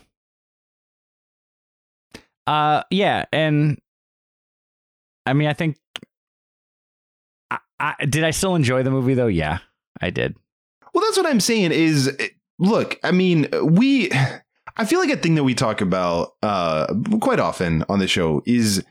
[2.46, 3.78] Uh, yeah, and
[5.26, 5.76] I mean, I think.
[7.50, 9.26] I, I, did I still enjoy the movie though?
[9.26, 9.58] Yeah,
[10.00, 10.36] I did.
[10.94, 12.16] Well, that's what I'm saying is
[12.58, 14.10] look, I mean, we
[14.76, 16.86] I feel like a thing that we talk about uh
[17.20, 18.84] quite often on the show is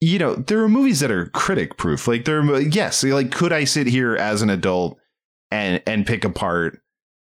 [0.00, 2.08] you know, there are movies that are critic proof.
[2.08, 4.98] Like there are yes, like could I sit here as an adult
[5.50, 6.80] and and pick apart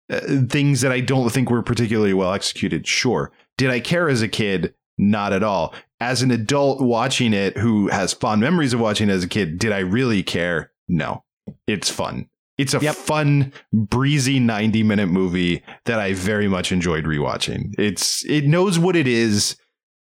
[0.09, 2.87] uh, things that I don't think were particularly well executed?
[2.87, 3.31] Sure.
[3.57, 4.73] Did I care as a kid?
[4.97, 5.73] Not at all.
[5.99, 9.59] As an adult watching it who has fond memories of watching it as a kid,
[9.59, 10.71] did I really care?
[10.87, 11.23] No.
[11.67, 12.27] It's fun.
[12.61, 12.95] It's a Yep.
[12.95, 17.73] fun, breezy 90 minute movie that I very much enjoyed rewatching.
[17.77, 19.55] It's it knows what it is.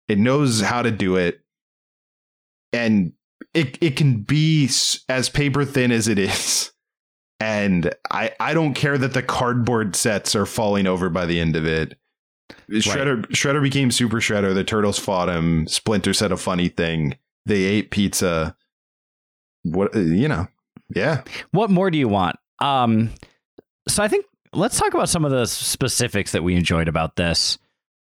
[0.07, 1.41] It knows how to do it.
[2.73, 3.13] And
[3.53, 4.69] it it can be
[5.09, 6.71] as paper thin as it is.
[7.41, 11.57] And I I don't care that the cardboard sets are falling over by the end
[11.57, 11.97] of it.
[12.71, 14.53] Shredder Shredder became Super Shredder.
[14.53, 15.67] The turtles fought him.
[15.67, 17.17] Splinter said a funny thing.
[17.45, 18.55] They ate pizza.
[19.63, 20.47] What you know?
[20.95, 21.23] Yeah.
[21.51, 22.37] What more do you want?
[22.59, 23.11] Um,
[23.87, 27.57] so I think let's talk about some of the specifics that we enjoyed about this.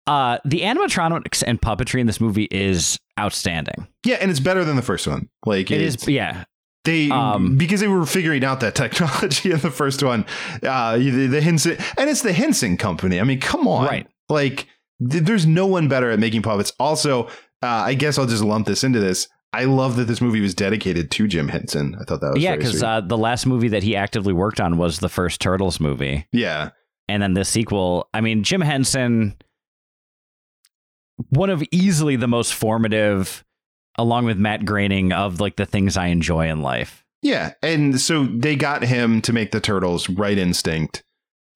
[0.08, 3.88] Uh, the animatronics and puppetry in this movie is outstanding.
[4.06, 5.30] Yeah, and it's better than the first one.
[5.46, 6.46] Like it's- yeah.
[6.84, 10.26] They Um, because they were figuring out that technology in the first one.
[10.64, 13.20] Uh, the, the Henson and it's the Henson Company.
[13.20, 14.08] I mean, come on, Right.
[14.30, 14.68] Like,
[15.08, 16.74] th- there's no one better at making puppets.
[16.80, 17.26] Also,
[17.62, 19.28] uh, I guess I'll just lump this into this.
[19.54, 21.96] I love that this movie was dedicated to Jim Henson.
[22.00, 24.78] I thought that was Yeah, because uh, the last movie that he actively worked on
[24.78, 26.26] was the first Turtles movie.
[26.32, 26.70] yeah,
[27.10, 28.08] and then the sequel.
[28.14, 29.36] I mean, Jim Henson,
[31.30, 33.44] one of easily the most formative,
[33.98, 37.04] along with Matt Groening, of like the things I enjoy in life.
[37.22, 40.10] yeah, and so they got him to make the turtles.
[40.10, 41.04] Right instinct,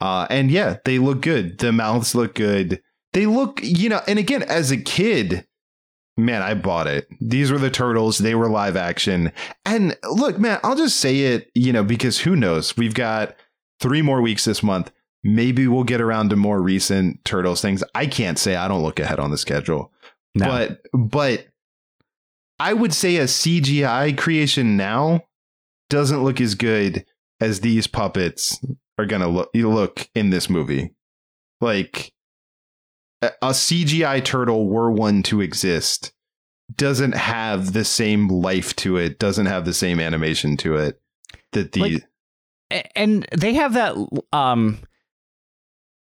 [0.02, 1.60] uh, and yeah, they look good.
[1.60, 2.82] The mouths look good.
[3.14, 5.48] They look, you know, and again, as a kid,
[6.18, 7.08] man, I bought it.
[7.20, 8.18] These were the turtles.
[8.18, 9.32] They were live action.
[9.66, 12.78] And look, man, I'll just say it, you know, because who knows?
[12.78, 13.36] We've got
[13.80, 14.92] three more weeks this month.
[15.24, 17.84] Maybe we'll get around to more recent turtles things.
[17.96, 19.92] I can't say I don't look ahead on the schedule.
[20.36, 20.46] No.
[20.46, 21.48] But but
[22.60, 25.24] I would say a CGI creation now
[25.90, 27.06] doesn't look as good
[27.42, 28.64] as these puppets
[28.98, 30.94] are gonna look look in this movie.
[31.60, 32.14] Like
[33.22, 36.12] a a CGI turtle were one to exist
[36.76, 41.00] doesn't have the same life to it, doesn't have the same animation to it
[41.52, 41.80] that the
[42.72, 43.96] Like- and they have that.
[44.34, 44.80] Um,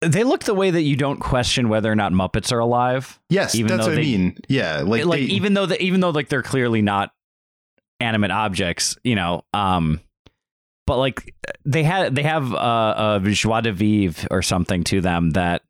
[0.02, 3.20] they look the way that you don't question whether or not Muppets are alive.
[3.30, 4.38] yes, even that's though what I they- mean.
[4.48, 7.12] Yeah, like, Like, they- even though the, even though like they're clearly not
[8.00, 9.44] animate objects, you know.
[9.54, 10.00] Um,
[10.88, 11.34] but like
[11.66, 15.64] they had they have uh, a joie de vivre or something to them that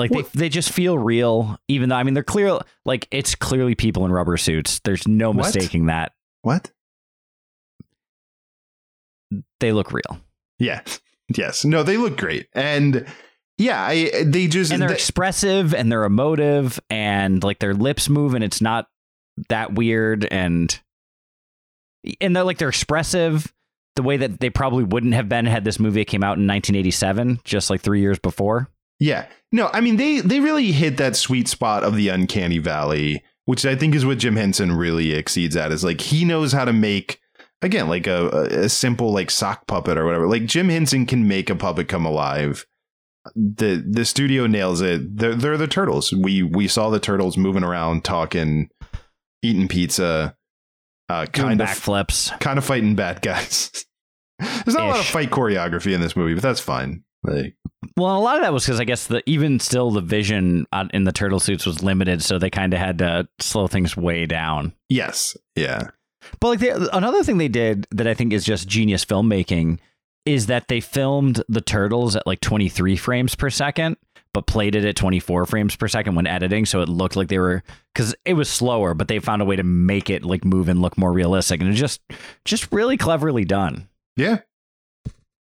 [0.00, 1.58] like they they just feel real.
[1.68, 4.80] Even though I mean they're clear like it's clearly people in rubber suits.
[4.80, 5.36] There's no What?
[5.54, 6.70] mistaking that what?
[9.60, 10.20] they look real
[10.58, 10.80] Yeah.
[11.36, 11.64] Yes.
[11.64, 12.48] No, they look great.
[12.54, 13.06] And
[13.58, 18.08] yeah, I they just and they're they- expressive and they're emotive and like their lips
[18.08, 18.88] move and it's not
[19.48, 20.80] that weird and
[22.20, 23.52] and they're like they're expressive
[23.96, 27.40] the way that they probably wouldn't have been had this movie came out in 1987
[27.44, 28.68] just like three years before
[29.00, 29.26] Yeah.
[29.50, 33.66] No, I mean they they really hit that sweet spot of the uncanny valley, which
[33.66, 35.72] I think is what Jim Henson really exceeds at.
[35.72, 37.18] Is like he knows how to make
[37.62, 40.28] again like a, a simple like sock puppet or whatever.
[40.28, 42.64] Like Jim Henson can make a puppet come alive.
[43.34, 45.16] The the studio nails it.
[45.16, 46.12] They're they're the turtles.
[46.12, 48.70] We we saw the turtles moving around, talking,
[49.42, 50.36] eating pizza,
[51.08, 53.84] uh, doing kind of backflips kind of fighting bad guys.
[54.38, 57.04] There's not a lot of fight choreography in this movie, but that's fine.
[57.22, 57.54] Like
[57.96, 61.04] well a lot of that was because i guess the even still the vision in
[61.04, 64.72] the turtle suits was limited so they kind of had to slow things way down
[64.88, 65.90] yes, yeah.
[66.38, 69.78] But like they, another thing they did that I think is just genius filmmaking
[70.26, 73.96] is that they filmed the turtles at like 23 frames per second,
[74.34, 77.38] but played it at 24 frames per second when editing, so it looked like they
[77.38, 77.62] were
[77.94, 80.82] because it was slower, but they found a way to make it like move and
[80.82, 82.00] look more realistic, and it's just
[82.44, 83.88] just really cleverly done.
[84.16, 84.40] Yeah.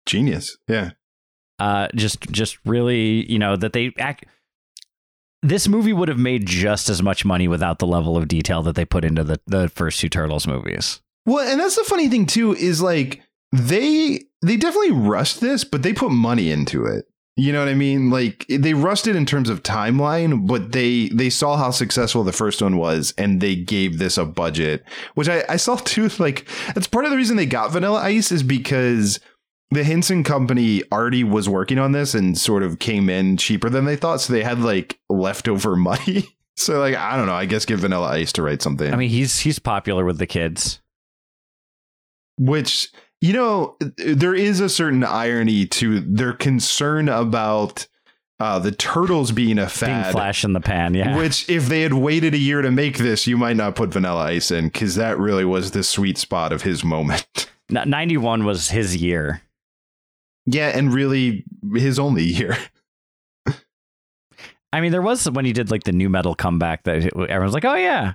[0.05, 0.57] Genius.
[0.69, 0.91] Yeah.
[1.59, 4.27] Uh, just just really you know that they act.
[5.42, 8.75] This movie would have made just as much money without the level of detail that
[8.75, 11.01] they put into the, the first two Turtles movies.
[11.25, 15.83] Well, and that's the funny thing too is like they they definitely rushed this, but
[15.83, 17.07] they put money into it.
[17.38, 18.09] You know what I mean?
[18.09, 22.33] Like they rushed it in terms of timeline, but they they saw how successful the
[22.33, 24.85] first one was, and they gave this a budget,
[25.16, 26.09] which I, I saw too.
[26.19, 29.21] Like that's part of the reason they got Vanilla Ice is because
[29.70, 33.85] the Henson Company already was working on this and sort of came in cheaper than
[33.85, 36.29] they thought, so they had like leftover money.
[36.57, 38.92] So like I don't know, I guess give Vanilla Ice to write something.
[38.92, 40.81] I mean, he's he's popular with the kids.
[42.38, 42.88] which
[43.20, 47.87] you know there is a certain irony to their concern about
[48.38, 50.12] uh, the turtles being a Being fad.
[50.12, 51.16] flash in the pan, yeah.
[51.16, 54.24] Which, if they had waited a year to make this, you might not put Vanilla
[54.24, 57.50] Ice in because that really was the sweet spot of his moment.
[57.70, 59.40] 91 was his year.
[60.47, 62.57] Yeah, and really his only year.
[64.73, 67.65] I mean, there was when he did like the new metal comeback that everyone's like,
[67.65, 68.15] "Oh yeah,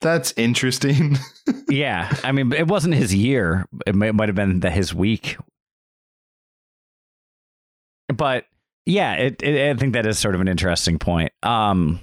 [0.00, 1.18] That's interesting.
[1.68, 5.36] yeah." I mean, it wasn't his year; it might, might have been the, his week.
[8.08, 8.46] But
[8.86, 11.32] yeah, it, it, I think that is sort of an interesting point.
[11.42, 12.00] Um,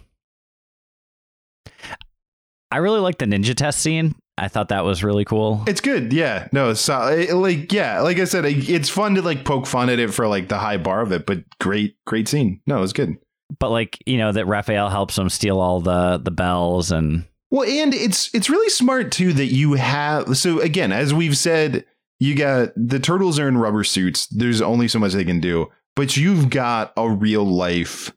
[2.72, 4.14] I really like the ninja test scene.
[4.38, 5.64] I thought that was really cool.
[5.66, 6.12] It's good.
[6.12, 6.48] Yeah.
[6.52, 7.30] No, it's solid.
[7.32, 10.50] Like, yeah, like I said, it's fun to like poke fun at it for like
[10.50, 12.60] the high bar of it, but great, great scene.
[12.68, 13.18] No, it's good.
[13.60, 17.70] But like, you know, that Raphael helps him steal all the the bells and well,
[17.70, 21.86] and it's it's really smart too that you have so again, as we've said,
[22.20, 24.28] you got the turtles are in rubber suits.
[24.28, 28.12] There's only so much they can do, but you've got a real life,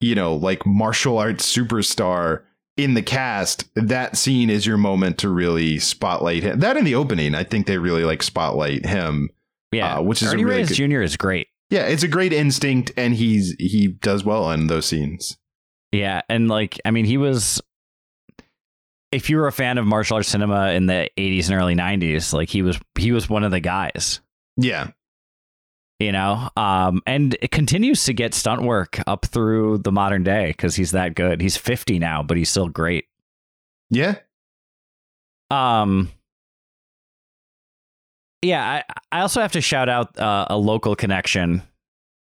[0.00, 2.42] you know, like martial arts superstar
[2.84, 6.60] in the cast, that scene is your moment to really spotlight him.
[6.60, 9.30] That in the opening, I think they really like spotlight him.
[9.72, 11.02] Yeah, uh, which is Ernie a really Reyes good, Jr.
[11.02, 11.48] is great.
[11.70, 15.38] Yeah, it's a great instinct, and he's he does well in those scenes.
[15.92, 17.60] Yeah, and like I mean, he was.
[19.12, 22.32] If you were a fan of martial arts cinema in the '80s and early '90s,
[22.32, 24.20] like he was, he was one of the guys.
[24.56, 24.90] Yeah,
[26.00, 26.48] you know?
[26.56, 30.90] Um and it continues to get stunt work up through the modern day because he's
[30.90, 31.40] that good.
[31.40, 33.06] He's 50 now but he's still great.
[33.90, 34.16] Yeah.
[35.50, 36.10] Um
[38.42, 41.62] yeah i i also have to shout out uh, a local connection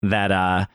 [0.03, 0.67] that uh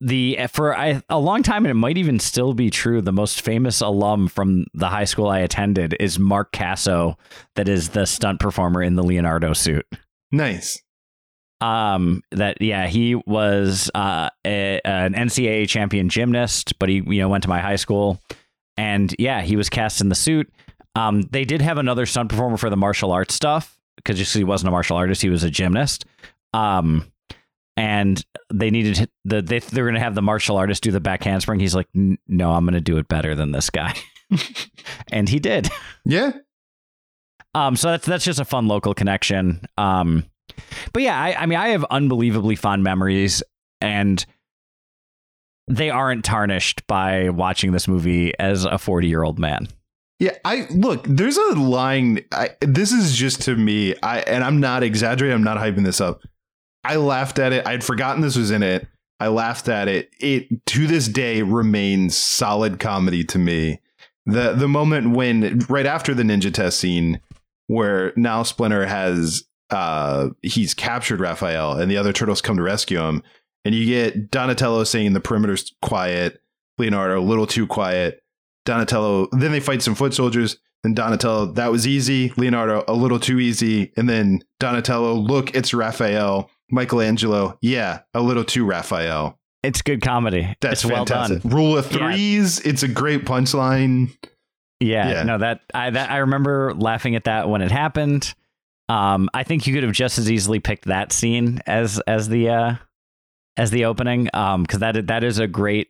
[0.00, 3.40] the for I, a long time and it might even still be true the most
[3.40, 7.16] famous alum from the high school i attended is mark caso
[7.54, 9.86] that is the stunt performer in the leonardo suit.
[10.32, 10.82] Nice
[11.62, 17.28] um that yeah he was uh a, an ncaa champion gymnast but he you know
[17.28, 18.20] went to my high school.
[18.76, 20.52] And yeah he was cast in the suit.
[20.94, 24.44] Um they did have another stunt performer for the martial arts stuff because just he
[24.44, 26.04] wasn't a martial artist he was a gymnast.
[26.52, 27.06] Um
[27.76, 31.60] and they needed the they they're gonna have the martial artist do the back handspring.
[31.60, 33.94] He's like no i'm gonna do it better than this guy.
[35.12, 35.68] And he did.
[36.04, 36.32] Yeah.
[37.54, 39.60] Um so that's that's just a fun local connection.
[39.76, 40.24] Um
[40.92, 43.42] but yeah, I, I mean, I have unbelievably fond memories,
[43.80, 44.24] and
[45.68, 49.68] they aren't tarnished by watching this movie as a 40 year old man.
[50.18, 51.04] Yeah, I look.
[51.08, 52.24] There's a line.
[52.30, 53.94] I, this is just to me.
[54.02, 55.34] I and I'm not exaggerating.
[55.34, 56.22] I'm not hyping this up.
[56.84, 57.66] I laughed at it.
[57.66, 58.86] I'd forgotten this was in it.
[59.18, 60.10] I laughed at it.
[60.20, 63.80] It to this day remains solid comedy to me.
[64.26, 67.20] The the moment when right after the ninja test scene,
[67.66, 73.00] where now Splinter has uh, he's captured Raphael and the other turtles come to rescue
[73.00, 73.22] him.
[73.64, 76.40] And you get Donatello saying the perimeter's quiet,
[76.78, 78.22] Leonardo a little too quiet.
[78.64, 80.58] Donatello, then they fight some foot soldiers.
[80.82, 82.32] Then Donatello, that was easy.
[82.36, 83.92] Leonardo, a little too easy.
[83.96, 86.50] And then Donatello, look, it's Raphael.
[86.70, 89.38] Michelangelo, yeah, a little too Raphael.
[89.62, 90.56] It's good comedy.
[90.60, 91.44] That's it's fantastic.
[91.44, 91.56] well done.
[91.56, 92.60] Rule of threes.
[92.64, 92.70] Yeah.
[92.72, 94.16] It's a great punchline.
[94.80, 98.34] Yeah, yeah, no, that I that I remember laughing at that when it happened.
[98.92, 102.48] Um, I think you could have just as easily picked that scene as as the
[102.50, 102.74] uh,
[103.56, 105.88] as the opening, um, because that that is a great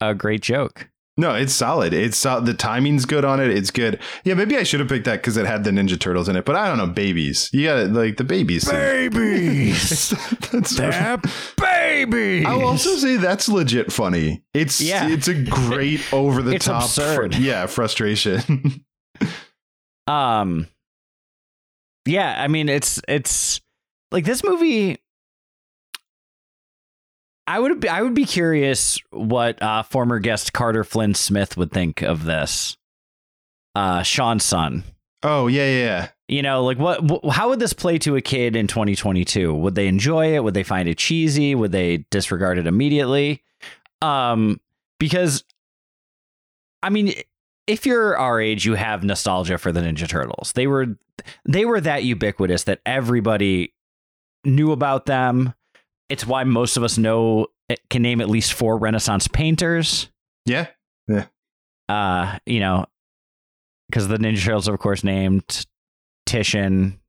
[0.00, 0.88] a great joke.
[1.16, 1.92] No, it's solid.
[1.92, 3.50] It's uh, the timing's good on it.
[3.50, 3.98] It's good.
[4.24, 6.44] Yeah, maybe I should have picked that because it had the Ninja Turtles in it.
[6.46, 7.50] But I don't know, babies.
[7.52, 8.64] You got like the babies.
[8.70, 10.10] Babies.
[10.52, 11.20] that's They're
[11.58, 12.46] babies.
[12.46, 14.42] I'll also say that's legit funny.
[14.54, 15.08] It's Yeah.
[15.10, 16.84] It's a great over the It's top.
[16.84, 17.34] absurd.
[17.36, 18.84] yeah, frustration.
[20.06, 20.66] Um
[22.06, 23.60] Yeah, I mean it's it's
[24.10, 24.98] like this movie
[27.46, 31.72] I would be I would be curious what uh, former guest Carter Flynn Smith would
[31.72, 32.76] think of this.
[33.74, 34.84] Uh Sean's son.
[35.22, 36.08] oh yeah, yeah, yeah.
[36.28, 39.52] You know, like what wh- how would this play to a kid in 2022?
[39.52, 40.44] Would they enjoy it?
[40.44, 41.54] Would they find it cheesy?
[41.54, 43.42] Would they disregard it immediately?
[44.00, 44.60] Um
[44.98, 45.44] because
[46.82, 47.12] I mean,
[47.70, 50.52] if you're our age, you have nostalgia for the Ninja Turtles.
[50.54, 50.96] They were
[51.44, 53.74] they were that ubiquitous that everybody
[54.44, 55.54] knew about them.
[56.08, 60.10] It's why most of us know eh, can name at least four Renaissance painters.
[60.46, 60.66] Yeah.
[61.88, 62.86] Uh, you know,
[63.88, 65.66] because the Ninja Turtles, are, of course, named
[66.26, 67.00] Titian,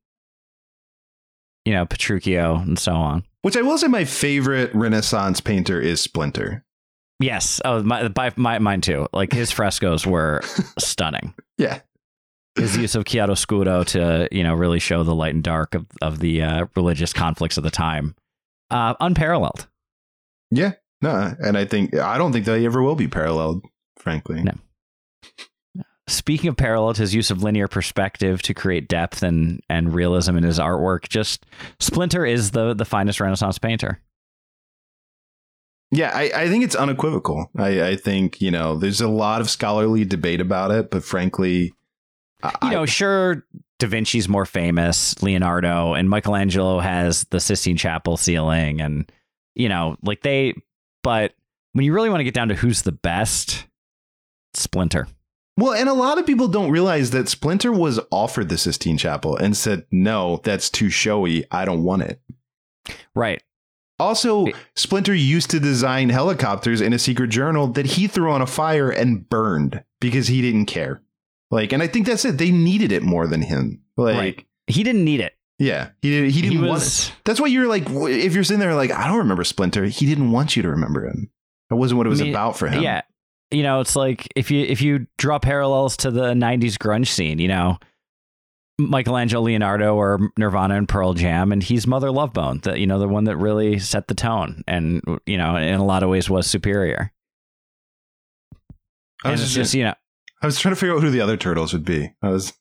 [1.64, 3.24] you know, Petruchio, and so on.
[3.42, 6.64] Which I will say my favorite Renaissance painter is Splinter.
[7.22, 9.06] Yes, oh, my, by my mine too.
[9.12, 10.40] Like his frescoes were
[10.78, 11.34] stunning.
[11.58, 11.80] Yeah.
[12.56, 16.18] his use of chiaroscuro to you know really show the light and dark of of
[16.18, 18.14] the uh, religious conflicts of the time,
[18.70, 19.68] uh, unparalleled.
[20.50, 20.72] Yeah.
[21.00, 23.64] No, and I think I don't think they ever will be paralleled,
[23.96, 24.42] frankly.
[24.42, 24.52] No.
[26.08, 30.44] Speaking of paralleled, his use of linear perspective to create depth and and realism in
[30.44, 31.46] his artwork, just
[31.80, 34.00] Splinter is the the finest Renaissance painter.
[35.92, 37.50] Yeah, I, I think it's unequivocal.
[37.56, 41.74] I, I think, you know, there's a lot of scholarly debate about it, but frankly,
[42.42, 43.46] I, You know, sure,
[43.78, 49.10] Da Vinci's more famous, Leonardo, and Michelangelo has the Sistine Chapel ceiling, and
[49.54, 50.54] you know, like they.
[51.02, 51.34] But
[51.72, 53.66] when you really want to get down to who's the best,
[54.54, 55.08] Splinter.
[55.56, 59.36] Well, and a lot of people don't realize that Splinter was offered the Sistine Chapel
[59.36, 61.44] and said, no, that's too showy.
[61.50, 62.20] I don't want it.
[63.14, 63.42] Right.
[64.02, 68.46] Also, Splinter used to design helicopters in a secret journal that he threw on a
[68.46, 71.02] fire and burned because he didn't care.
[71.50, 72.38] Like, and I think that's it.
[72.38, 73.82] They needed it more than him.
[73.96, 74.46] Like, Right.
[74.66, 75.34] He didn't need it.
[75.58, 76.30] yeah, he didn't.
[76.30, 77.12] he didn't want it.
[77.24, 79.84] That's why you're like, if you're sitting there like, I don't remember Splinter.
[79.84, 81.30] He didn't want you to remember him.
[81.68, 82.82] That wasn't what it was I mean, about for him.
[82.82, 83.02] Yeah.
[83.50, 87.38] You know, it's like if you if you draw parallels to the '90s grunge scene,
[87.38, 87.78] you know,
[88.90, 92.98] Michelangelo, Leonardo, or Nirvana and Pearl Jam, and he's Mother Love Bone, the you know
[92.98, 96.28] the one that really set the tone, and you know, in a lot of ways
[96.28, 97.12] was superior.
[99.24, 99.94] I was just, just you know,
[100.42, 102.12] I was trying to figure out who the other turtles would be.
[102.22, 102.52] I was,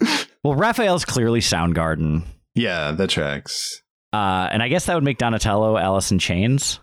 [0.44, 2.24] well, Raphael's clearly Soundgarden,
[2.54, 3.82] yeah, that tracks.
[4.12, 6.80] uh, and I guess that would make Donatello Alice in Chains.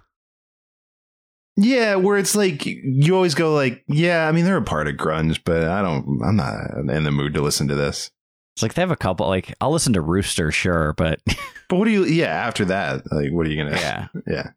[1.60, 4.95] Yeah, where it's like you always go like, yeah, I mean they're a part of
[4.95, 8.12] grunge, but I don't, I'm not in the mood to listen to this.
[8.58, 9.28] It's like they have a couple.
[9.28, 11.20] Like I'll listen to Rooster, sure, but
[11.70, 12.05] But what do you?
[12.05, 13.76] Yeah, after that, like, what are you gonna?
[13.78, 14.08] yeah.
[14.28, 14.49] yeah.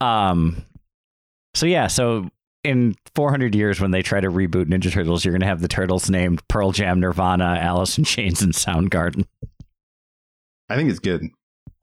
[0.00, 0.64] Um.
[1.54, 1.88] So yeah.
[1.88, 2.28] So
[2.62, 6.08] in 400 years, when they try to reboot Ninja Turtles, you're gonna have the turtles
[6.08, 9.26] named Pearl Jam, Nirvana, Alice in Chains, and Soundgarden.
[10.68, 11.26] I think it's good.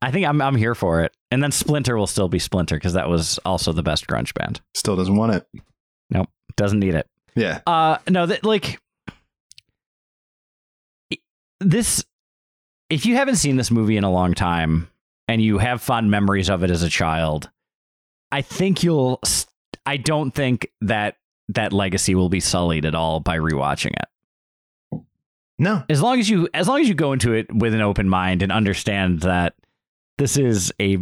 [0.02, 1.12] I think I'm I'm here for it.
[1.32, 4.62] And then Splinter will still be Splinter because that was also the best grunge band.
[4.74, 5.46] Still doesn't want it.
[6.10, 7.08] Nope, doesn't need it.
[7.36, 8.80] Yeah, Uh no, that like
[11.60, 12.04] this
[12.90, 14.90] if you haven't seen this movie in a long time
[15.28, 17.50] and you have fond memories of it as a child,
[18.32, 19.22] I think you'll
[19.86, 21.18] I don't think that
[21.50, 25.02] that legacy will be sullied at all by rewatching it.
[25.58, 28.08] no, As long as you as long as you go into it with an open
[28.08, 29.56] mind and understand that
[30.18, 30.98] this is a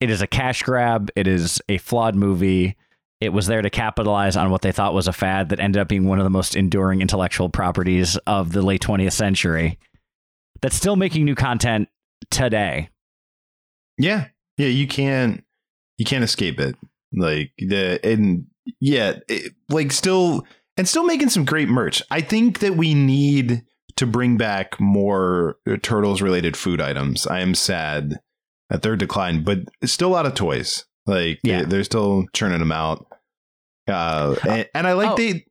[0.00, 2.76] it is a cash grab, it is a flawed movie.
[3.20, 5.88] It was there to capitalize on what they thought was a fad that ended up
[5.88, 9.78] being one of the most enduring intellectual properties of the late 20th century.
[10.60, 11.88] That's still making new content
[12.30, 12.90] today.
[13.98, 14.26] yeah,
[14.58, 14.68] yeah.
[14.68, 15.44] You can't,
[15.98, 16.76] you can't escape it.
[17.12, 18.46] Like the and
[18.80, 20.46] yeah, it, like still
[20.76, 22.02] and still making some great merch.
[22.10, 23.62] I think that we need
[23.96, 27.26] to bring back more turtles related food items.
[27.26, 28.20] I am sad
[28.70, 30.84] at their decline, but still a lot of toys.
[31.06, 31.62] Like Yeah.
[31.64, 33.06] they, are still churning them out.
[33.88, 35.16] Uh, and, and I like Oh.
[35.16, 35.44] they.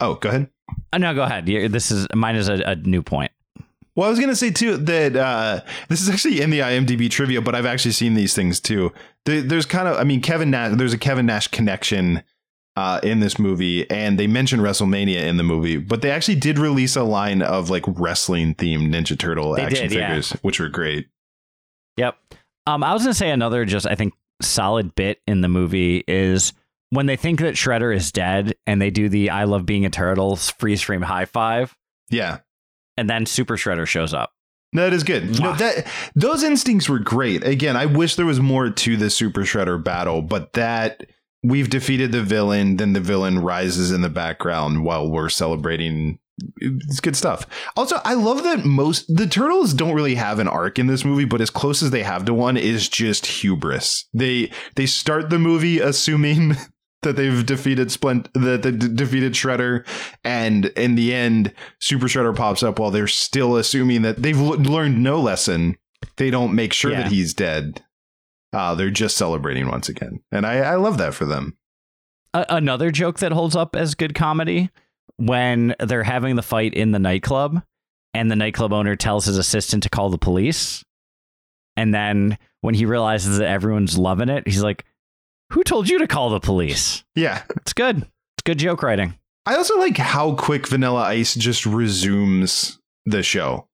[0.00, 0.48] Oh, go ahead.
[0.92, 1.46] Uh, no, go ahead.
[1.46, 3.30] This is mine is a, a new point.
[3.96, 7.40] Well, I was gonna say too that uh, this is actually in the IMDb trivia,
[7.40, 8.92] but I've actually seen these things too.
[9.24, 10.76] There, there's kind of, I mean, Kevin Nash.
[10.76, 12.22] There's a Kevin Nash connection
[12.76, 16.58] uh, in this movie, and they mention WrestleMania in the movie, but they actually did
[16.58, 20.08] release a line of like wrestling themed Ninja Turtle They action did, yeah.
[20.08, 21.06] figures, which were great.
[21.96, 22.16] Yep.
[22.66, 24.12] Um, I was gonna say another just I think
[24.42, 26.52] solid bit in the movie is
[26.90, 29.90] when they think that Shredder is dead and they do the I love being a
[29.90, 31.76] turtle freeze frame high five,
[32.10, 32.38] Yeah,
[32.96, 34.32] and then Super Shredder shows up.
[34.74, 35.40] that is good.
[35.40, 37.44] No, that those instincts were great.
[37.46, 41.04] Again, I wish there was more to the Super Shredder battle, but that
[41.42, 46.18] we've defeated the villain, then the villain rises in the background while we're celebrating.
[46.58, 47.46] It's good stuff.
[47.76, 51.24] Also, I love that most the turtles don't really have an arc in this movie,
[51.24, 54.06] but as close as they have to one is just hubris.
[54.12, 56.56] They they start the movie assuming
[57.02, 59.86] that they've defeated Splint that they d- defeated Shredder,
[60.24, 64.56] and in the end, Super Shredder pops up while they're still assuming that they've l-
[64.58, 65.76] learned no lesson.
[66.16, 67.02] They don't make sure Yeah.
[67.04, 67.84] that he's dead.
[68.52, 71.56] Uh, they're just celebrating once again, and I, I love that for them.
[72.32, 74.70] Another joke that holds up as good comedy
[75.16, 77.62] when they're having the fight in the nightclub,
[78.12, 80.84] and the nightclub owner tells his assistant to call the police,
[81.76, 84.84] and then when he realizes that everyone's loving it, he's like,
[85.52, 87.98] "Who told you to call the police?" Yeah, It's good.
[87.98, 89.14] It's good joke writing.
[89.46, 93.68] I also like how quick Vanilla Ice just resumes the show.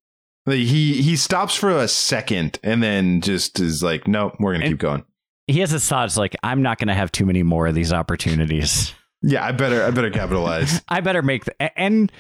[0.47, 4.65] Like he he stops for a second and then just is like, nope, we're gonna
[4.65, 5.05] And- keep going.
[5.47, 7.93] he has his thoughts like i'm not going to have too many more of these
[7.93, 10.81] opportunities Yeah, I better I better capitalize.
[10.89, 11.45] i better make
[11.77, 12.11] and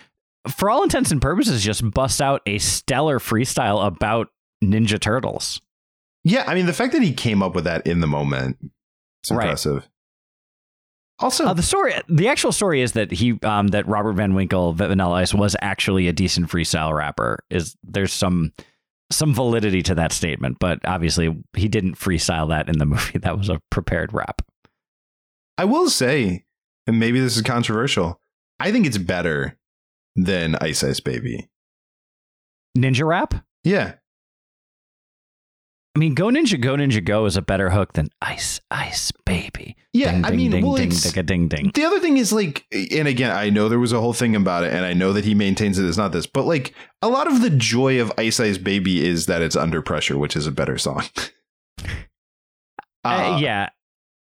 [0.48, 4.28] for all intents and purposes just bust out a stellar freestyle about
[4.62, 5.60] ninja turtles
[6.22, 8.58] yeah, I mean the fact that he came up with that in the moment,
[9.22, 9.44] it's Right.
[9.44, 9.88] impressive.
[11.18, 14.72] Also, uh, the story the actual story is that he um that robert van winkle
[14.74, 18.52] Vanilla ice was actually a decent freestyle rapper is there's some
[19.12, 23.18] some validity to that statement, but obviously he didn't freestyle that in the movie.
[23.18, 24.40] That was a prepared rap.
[25.58, 26.44] I will say,
[26.90, 28.20] and maybe this is controversial,
[28.58, 29.56] I think it's better
[30.16, 31.48] than Ice Ice Baby.
[32.76, 33.34] Ninja rap?
[33.64, 33.94] Yeah.
[35.96, 39.76] I mean, Go Ninja Go Ninja Go is a better hook than Ice Ice Baby.
[39.92, 41.70] Yeah, ding, I ding, mean, ding, well, ding, it's- ding, ding, ding.
[41.74, 44.62] The other thing is like, and again, I know there was a whole thing about
[44.64, 47.26] it, and I know that he maintains it as not this, but like a lot
[47.26, 50.52] of the joy of Ice Ice Baby is that it's under pressure, which is a
[50.52, 51.04] better song.
[53.02, 53.70] Uh, Uh, yeah,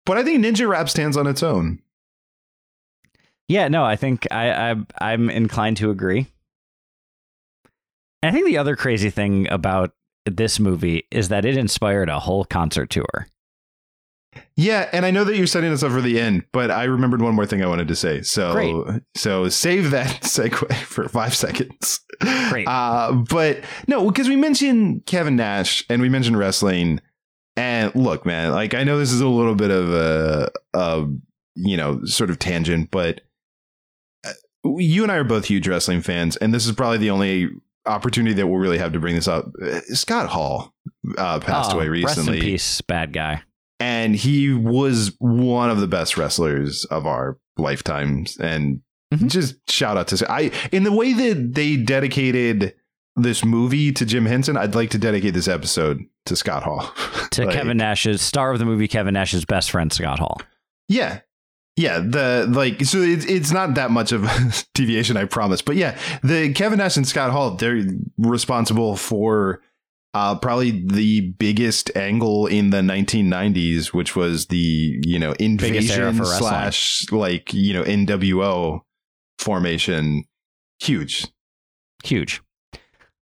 [0.05, 1.79] but I think Ninja Rap stands on its own.
[3.47, 3.67] Yeah.
[3.67, 6.27] No, I think I, I I'm inclined to agree.
[8.23, 9.91] I think the other crazy thing about
[10.25, 13.27] this movie is that it inspired a whole concert tour.
[14.55, 17.21] Yeah, and I know that you're setting us up for the end, but I remembered
[17.21, 18.21] one more thing I wanted to say.
[18.21, 19.01] So, Great.
[19.15, 22.01] so save that segue for five seconds.
[22.49, 22.67] Great.
[22.67, 27.01] Uh, but no, because we mentioned Kevin Nash and we mentioned wrestling.
[27.55, 31.07] And look, man, like I know this is a little bit of a, a
[31.55, 33.21] you know, sort of tangent, but
[34.77, 37.49] you and I are both huge wrestling fans, and this is probably the only
[37.85, 39.45] opportunity that we'll really have to bring this up.
[39.61, 40.73] Uh, Scott Hall
[41.17, 43.41] uh, passed Oh, away recently Rest in peace, bad guy.
[43.79, 48.81] and he was one of the best wrestlers of our lifetimes and
[49.13, 49.29] Mhm.
[49.29, 52.73] just shout out to I in the way that they dedicated
[53.15, 56.91] this movie to Jim Henson I'd like to dedicate this episode to Scott Hall
[57.31, 60.41] To Like, Kevin Nash's star of the movie, Kevin Nash's best friend, Scott Hall.
[60.89, 61.21] yeah
[61.77, 65.77] yeah the like so it's it's not that much of a deviation I promise but
[65.77, 67.83] yeah the Kevin Nash and Scott Hall they're
[68.17, 69.61] responsible for
[70.13, 77.05] uh, probably the biggest angle in the 1990s, which was the you know invasion slash
[77.11, 78.81] like you know NWO
[79.37, 80.23] formation.
[80.79, 81.27] Huge.
[82.03, 82.41] Huge.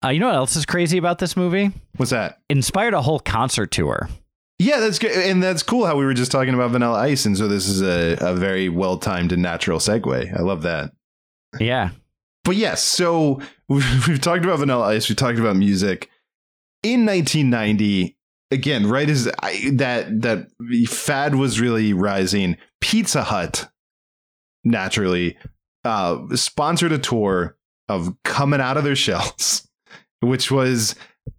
[0.03, 1.71] Uh, you know what else is crazy about this movie?
[1.95, 2.41] What's that?
[2.49, 4.09] Inspired a whole concert tour.
[4.63, 5.85] Yeah, that's good, and that's cool.
[5.85, 8.69] How we were just talking about Vanilla Ice, and so this is a, a very
[8.69, 10.39] well timed and natural segue.
[10.39, 10.93] I love that.
[11.59, 11.89] Yeah.
[12.45, 15.09] But yes, so we've, we've talked about Vanilla Ice.
[15.09, 16.09] We talked about music
[16.81, 18.17] in 1990.
[18.51, 20.47] Again, right as I, that that
[20.87, 23.69] fad was really rising, Pizza Hut
[24.63, 25.37] naturally
[25.83, 27.57] uh, sponsored a tour
[27.89, 29.67] of coming out of their shells,
[30.21, 30.95] which was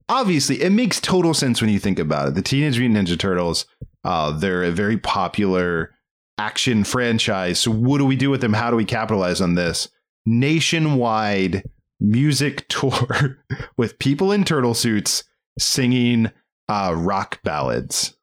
[0.08, 2.34] obviously it makes total sense when you think about it.
[2.34, 3.66] The Teenage Mutant Ninja Turtles,
[4.04, 5.92] uh, they're a very popular
[6.38, 7.58] action franchise.
[7.60, 8.52] So what do we do with them?
[8.52, 9.88] How do we capitalize on this?
[10.26, 11.62] nationwide
[12.00, 13.38] music tour
[13.76, 15.24] with people in turtle suits
[15.58, 16.30] singing
[16.68, 18.16] uh, rock ballads.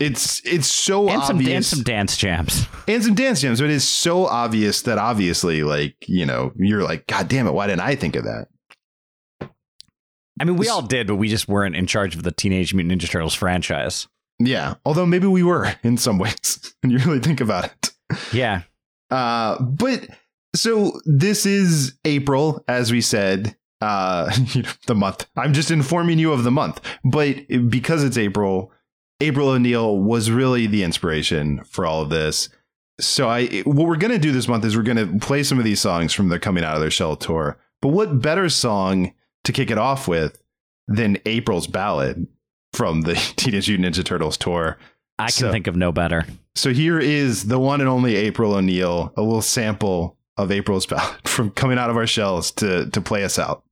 [0.00, 2.66] It's it's so And some, obvious and some dance jams.
[2.88, 3.60] and some dance jams.
[3.60, 7.54] But it is so obvious that obviously, like you know, you're like, God damn it,
[7.54, 8.48] why didn't I think of that?
[10.40, 13.00] I mean, we all did, but we just weren't in charge of the Teenage Mutant
[13.00, 14.08] Ninja Turtles franchise.
[14.38, 17.90] Yeah, although maybe we were in some ways when you really think about it.
[18.32, 18.62] Yeah.
[19.10, 20.08] Uh, but
[20.54, 25.26] so this is April, as we said, uh, you know, the month.
[25.36, 27.36] I'm just informing you of the month, but
[27.68, 28.72] because it's April,
[29.20, 32.48] April O'Neil was really the inspiration for all of this.
[33.00, 35.80] So I, what we're gonna do this month is we're gonna play some of these
[35.80, 37.58] songs from the Coming Out of Their Shell tour.
[37.82, 39.12] But what better song
[39.44, 40.40] to kick it off with
[40.88, 42.26] than April's Ballad
[42.72, 44.78] from the Teenage Mutant Ninja Turtles tour?
[45.18, 46.26] I can So- think of no better.
[46.56, 51.26] So here is the one and only April O'Neil, a little sample of April's ballad
[51.28, 53.63] from coming out of our shells to to play us out.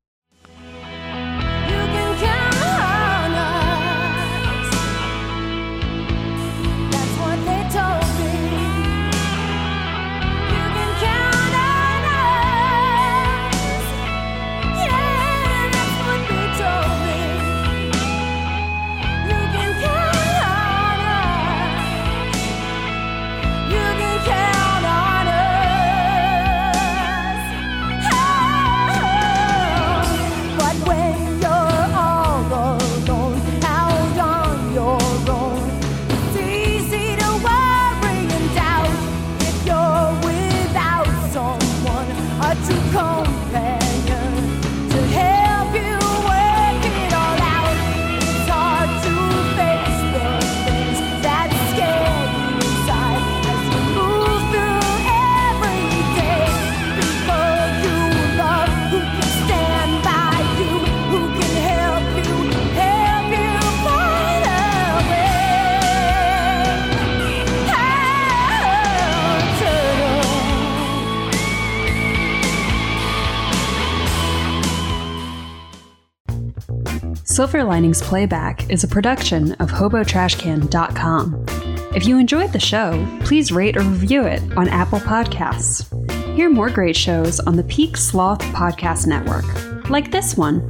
[77.42, 81.44] Silver Linings Playback is a production of HoboTrashCan.com.
[81.92, 85.90] If you enjoyed the show, please rate or review it on Apple Podcasts.
[86.36, 90.60] Hear more great shows on the Peak Sloth Podcast Network, like this one.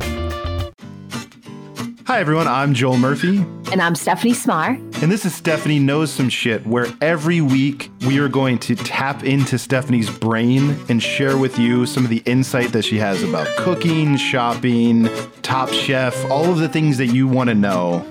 [2.07, 2.49] Hi, everyone.
[2.49, 4.77] I'm Joel Murphy, And I'm Stephanie Smar.
[5.03, 9.25] and this is Stephanie Knows Some Shit, where every week we are going to tap
[9.25, 13.47] into Stephanie's brain and share with you some of the insight that she has about
[13.57, 15.09] cooking, shopping,
[15.41, 18.05] Top Chef, all of the things that you want to know.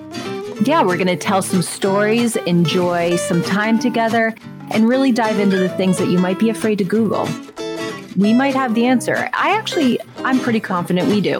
[0.65, 4.33] Yeah, we're going to tell some stories, enjoy some time together,
[4.71, 7.29] and really dive into the things that you might be afraid to Google.
[8.17, 9.29] We might have the answer.
[9.31, 11.39] I actually, I'm pretty confident we do.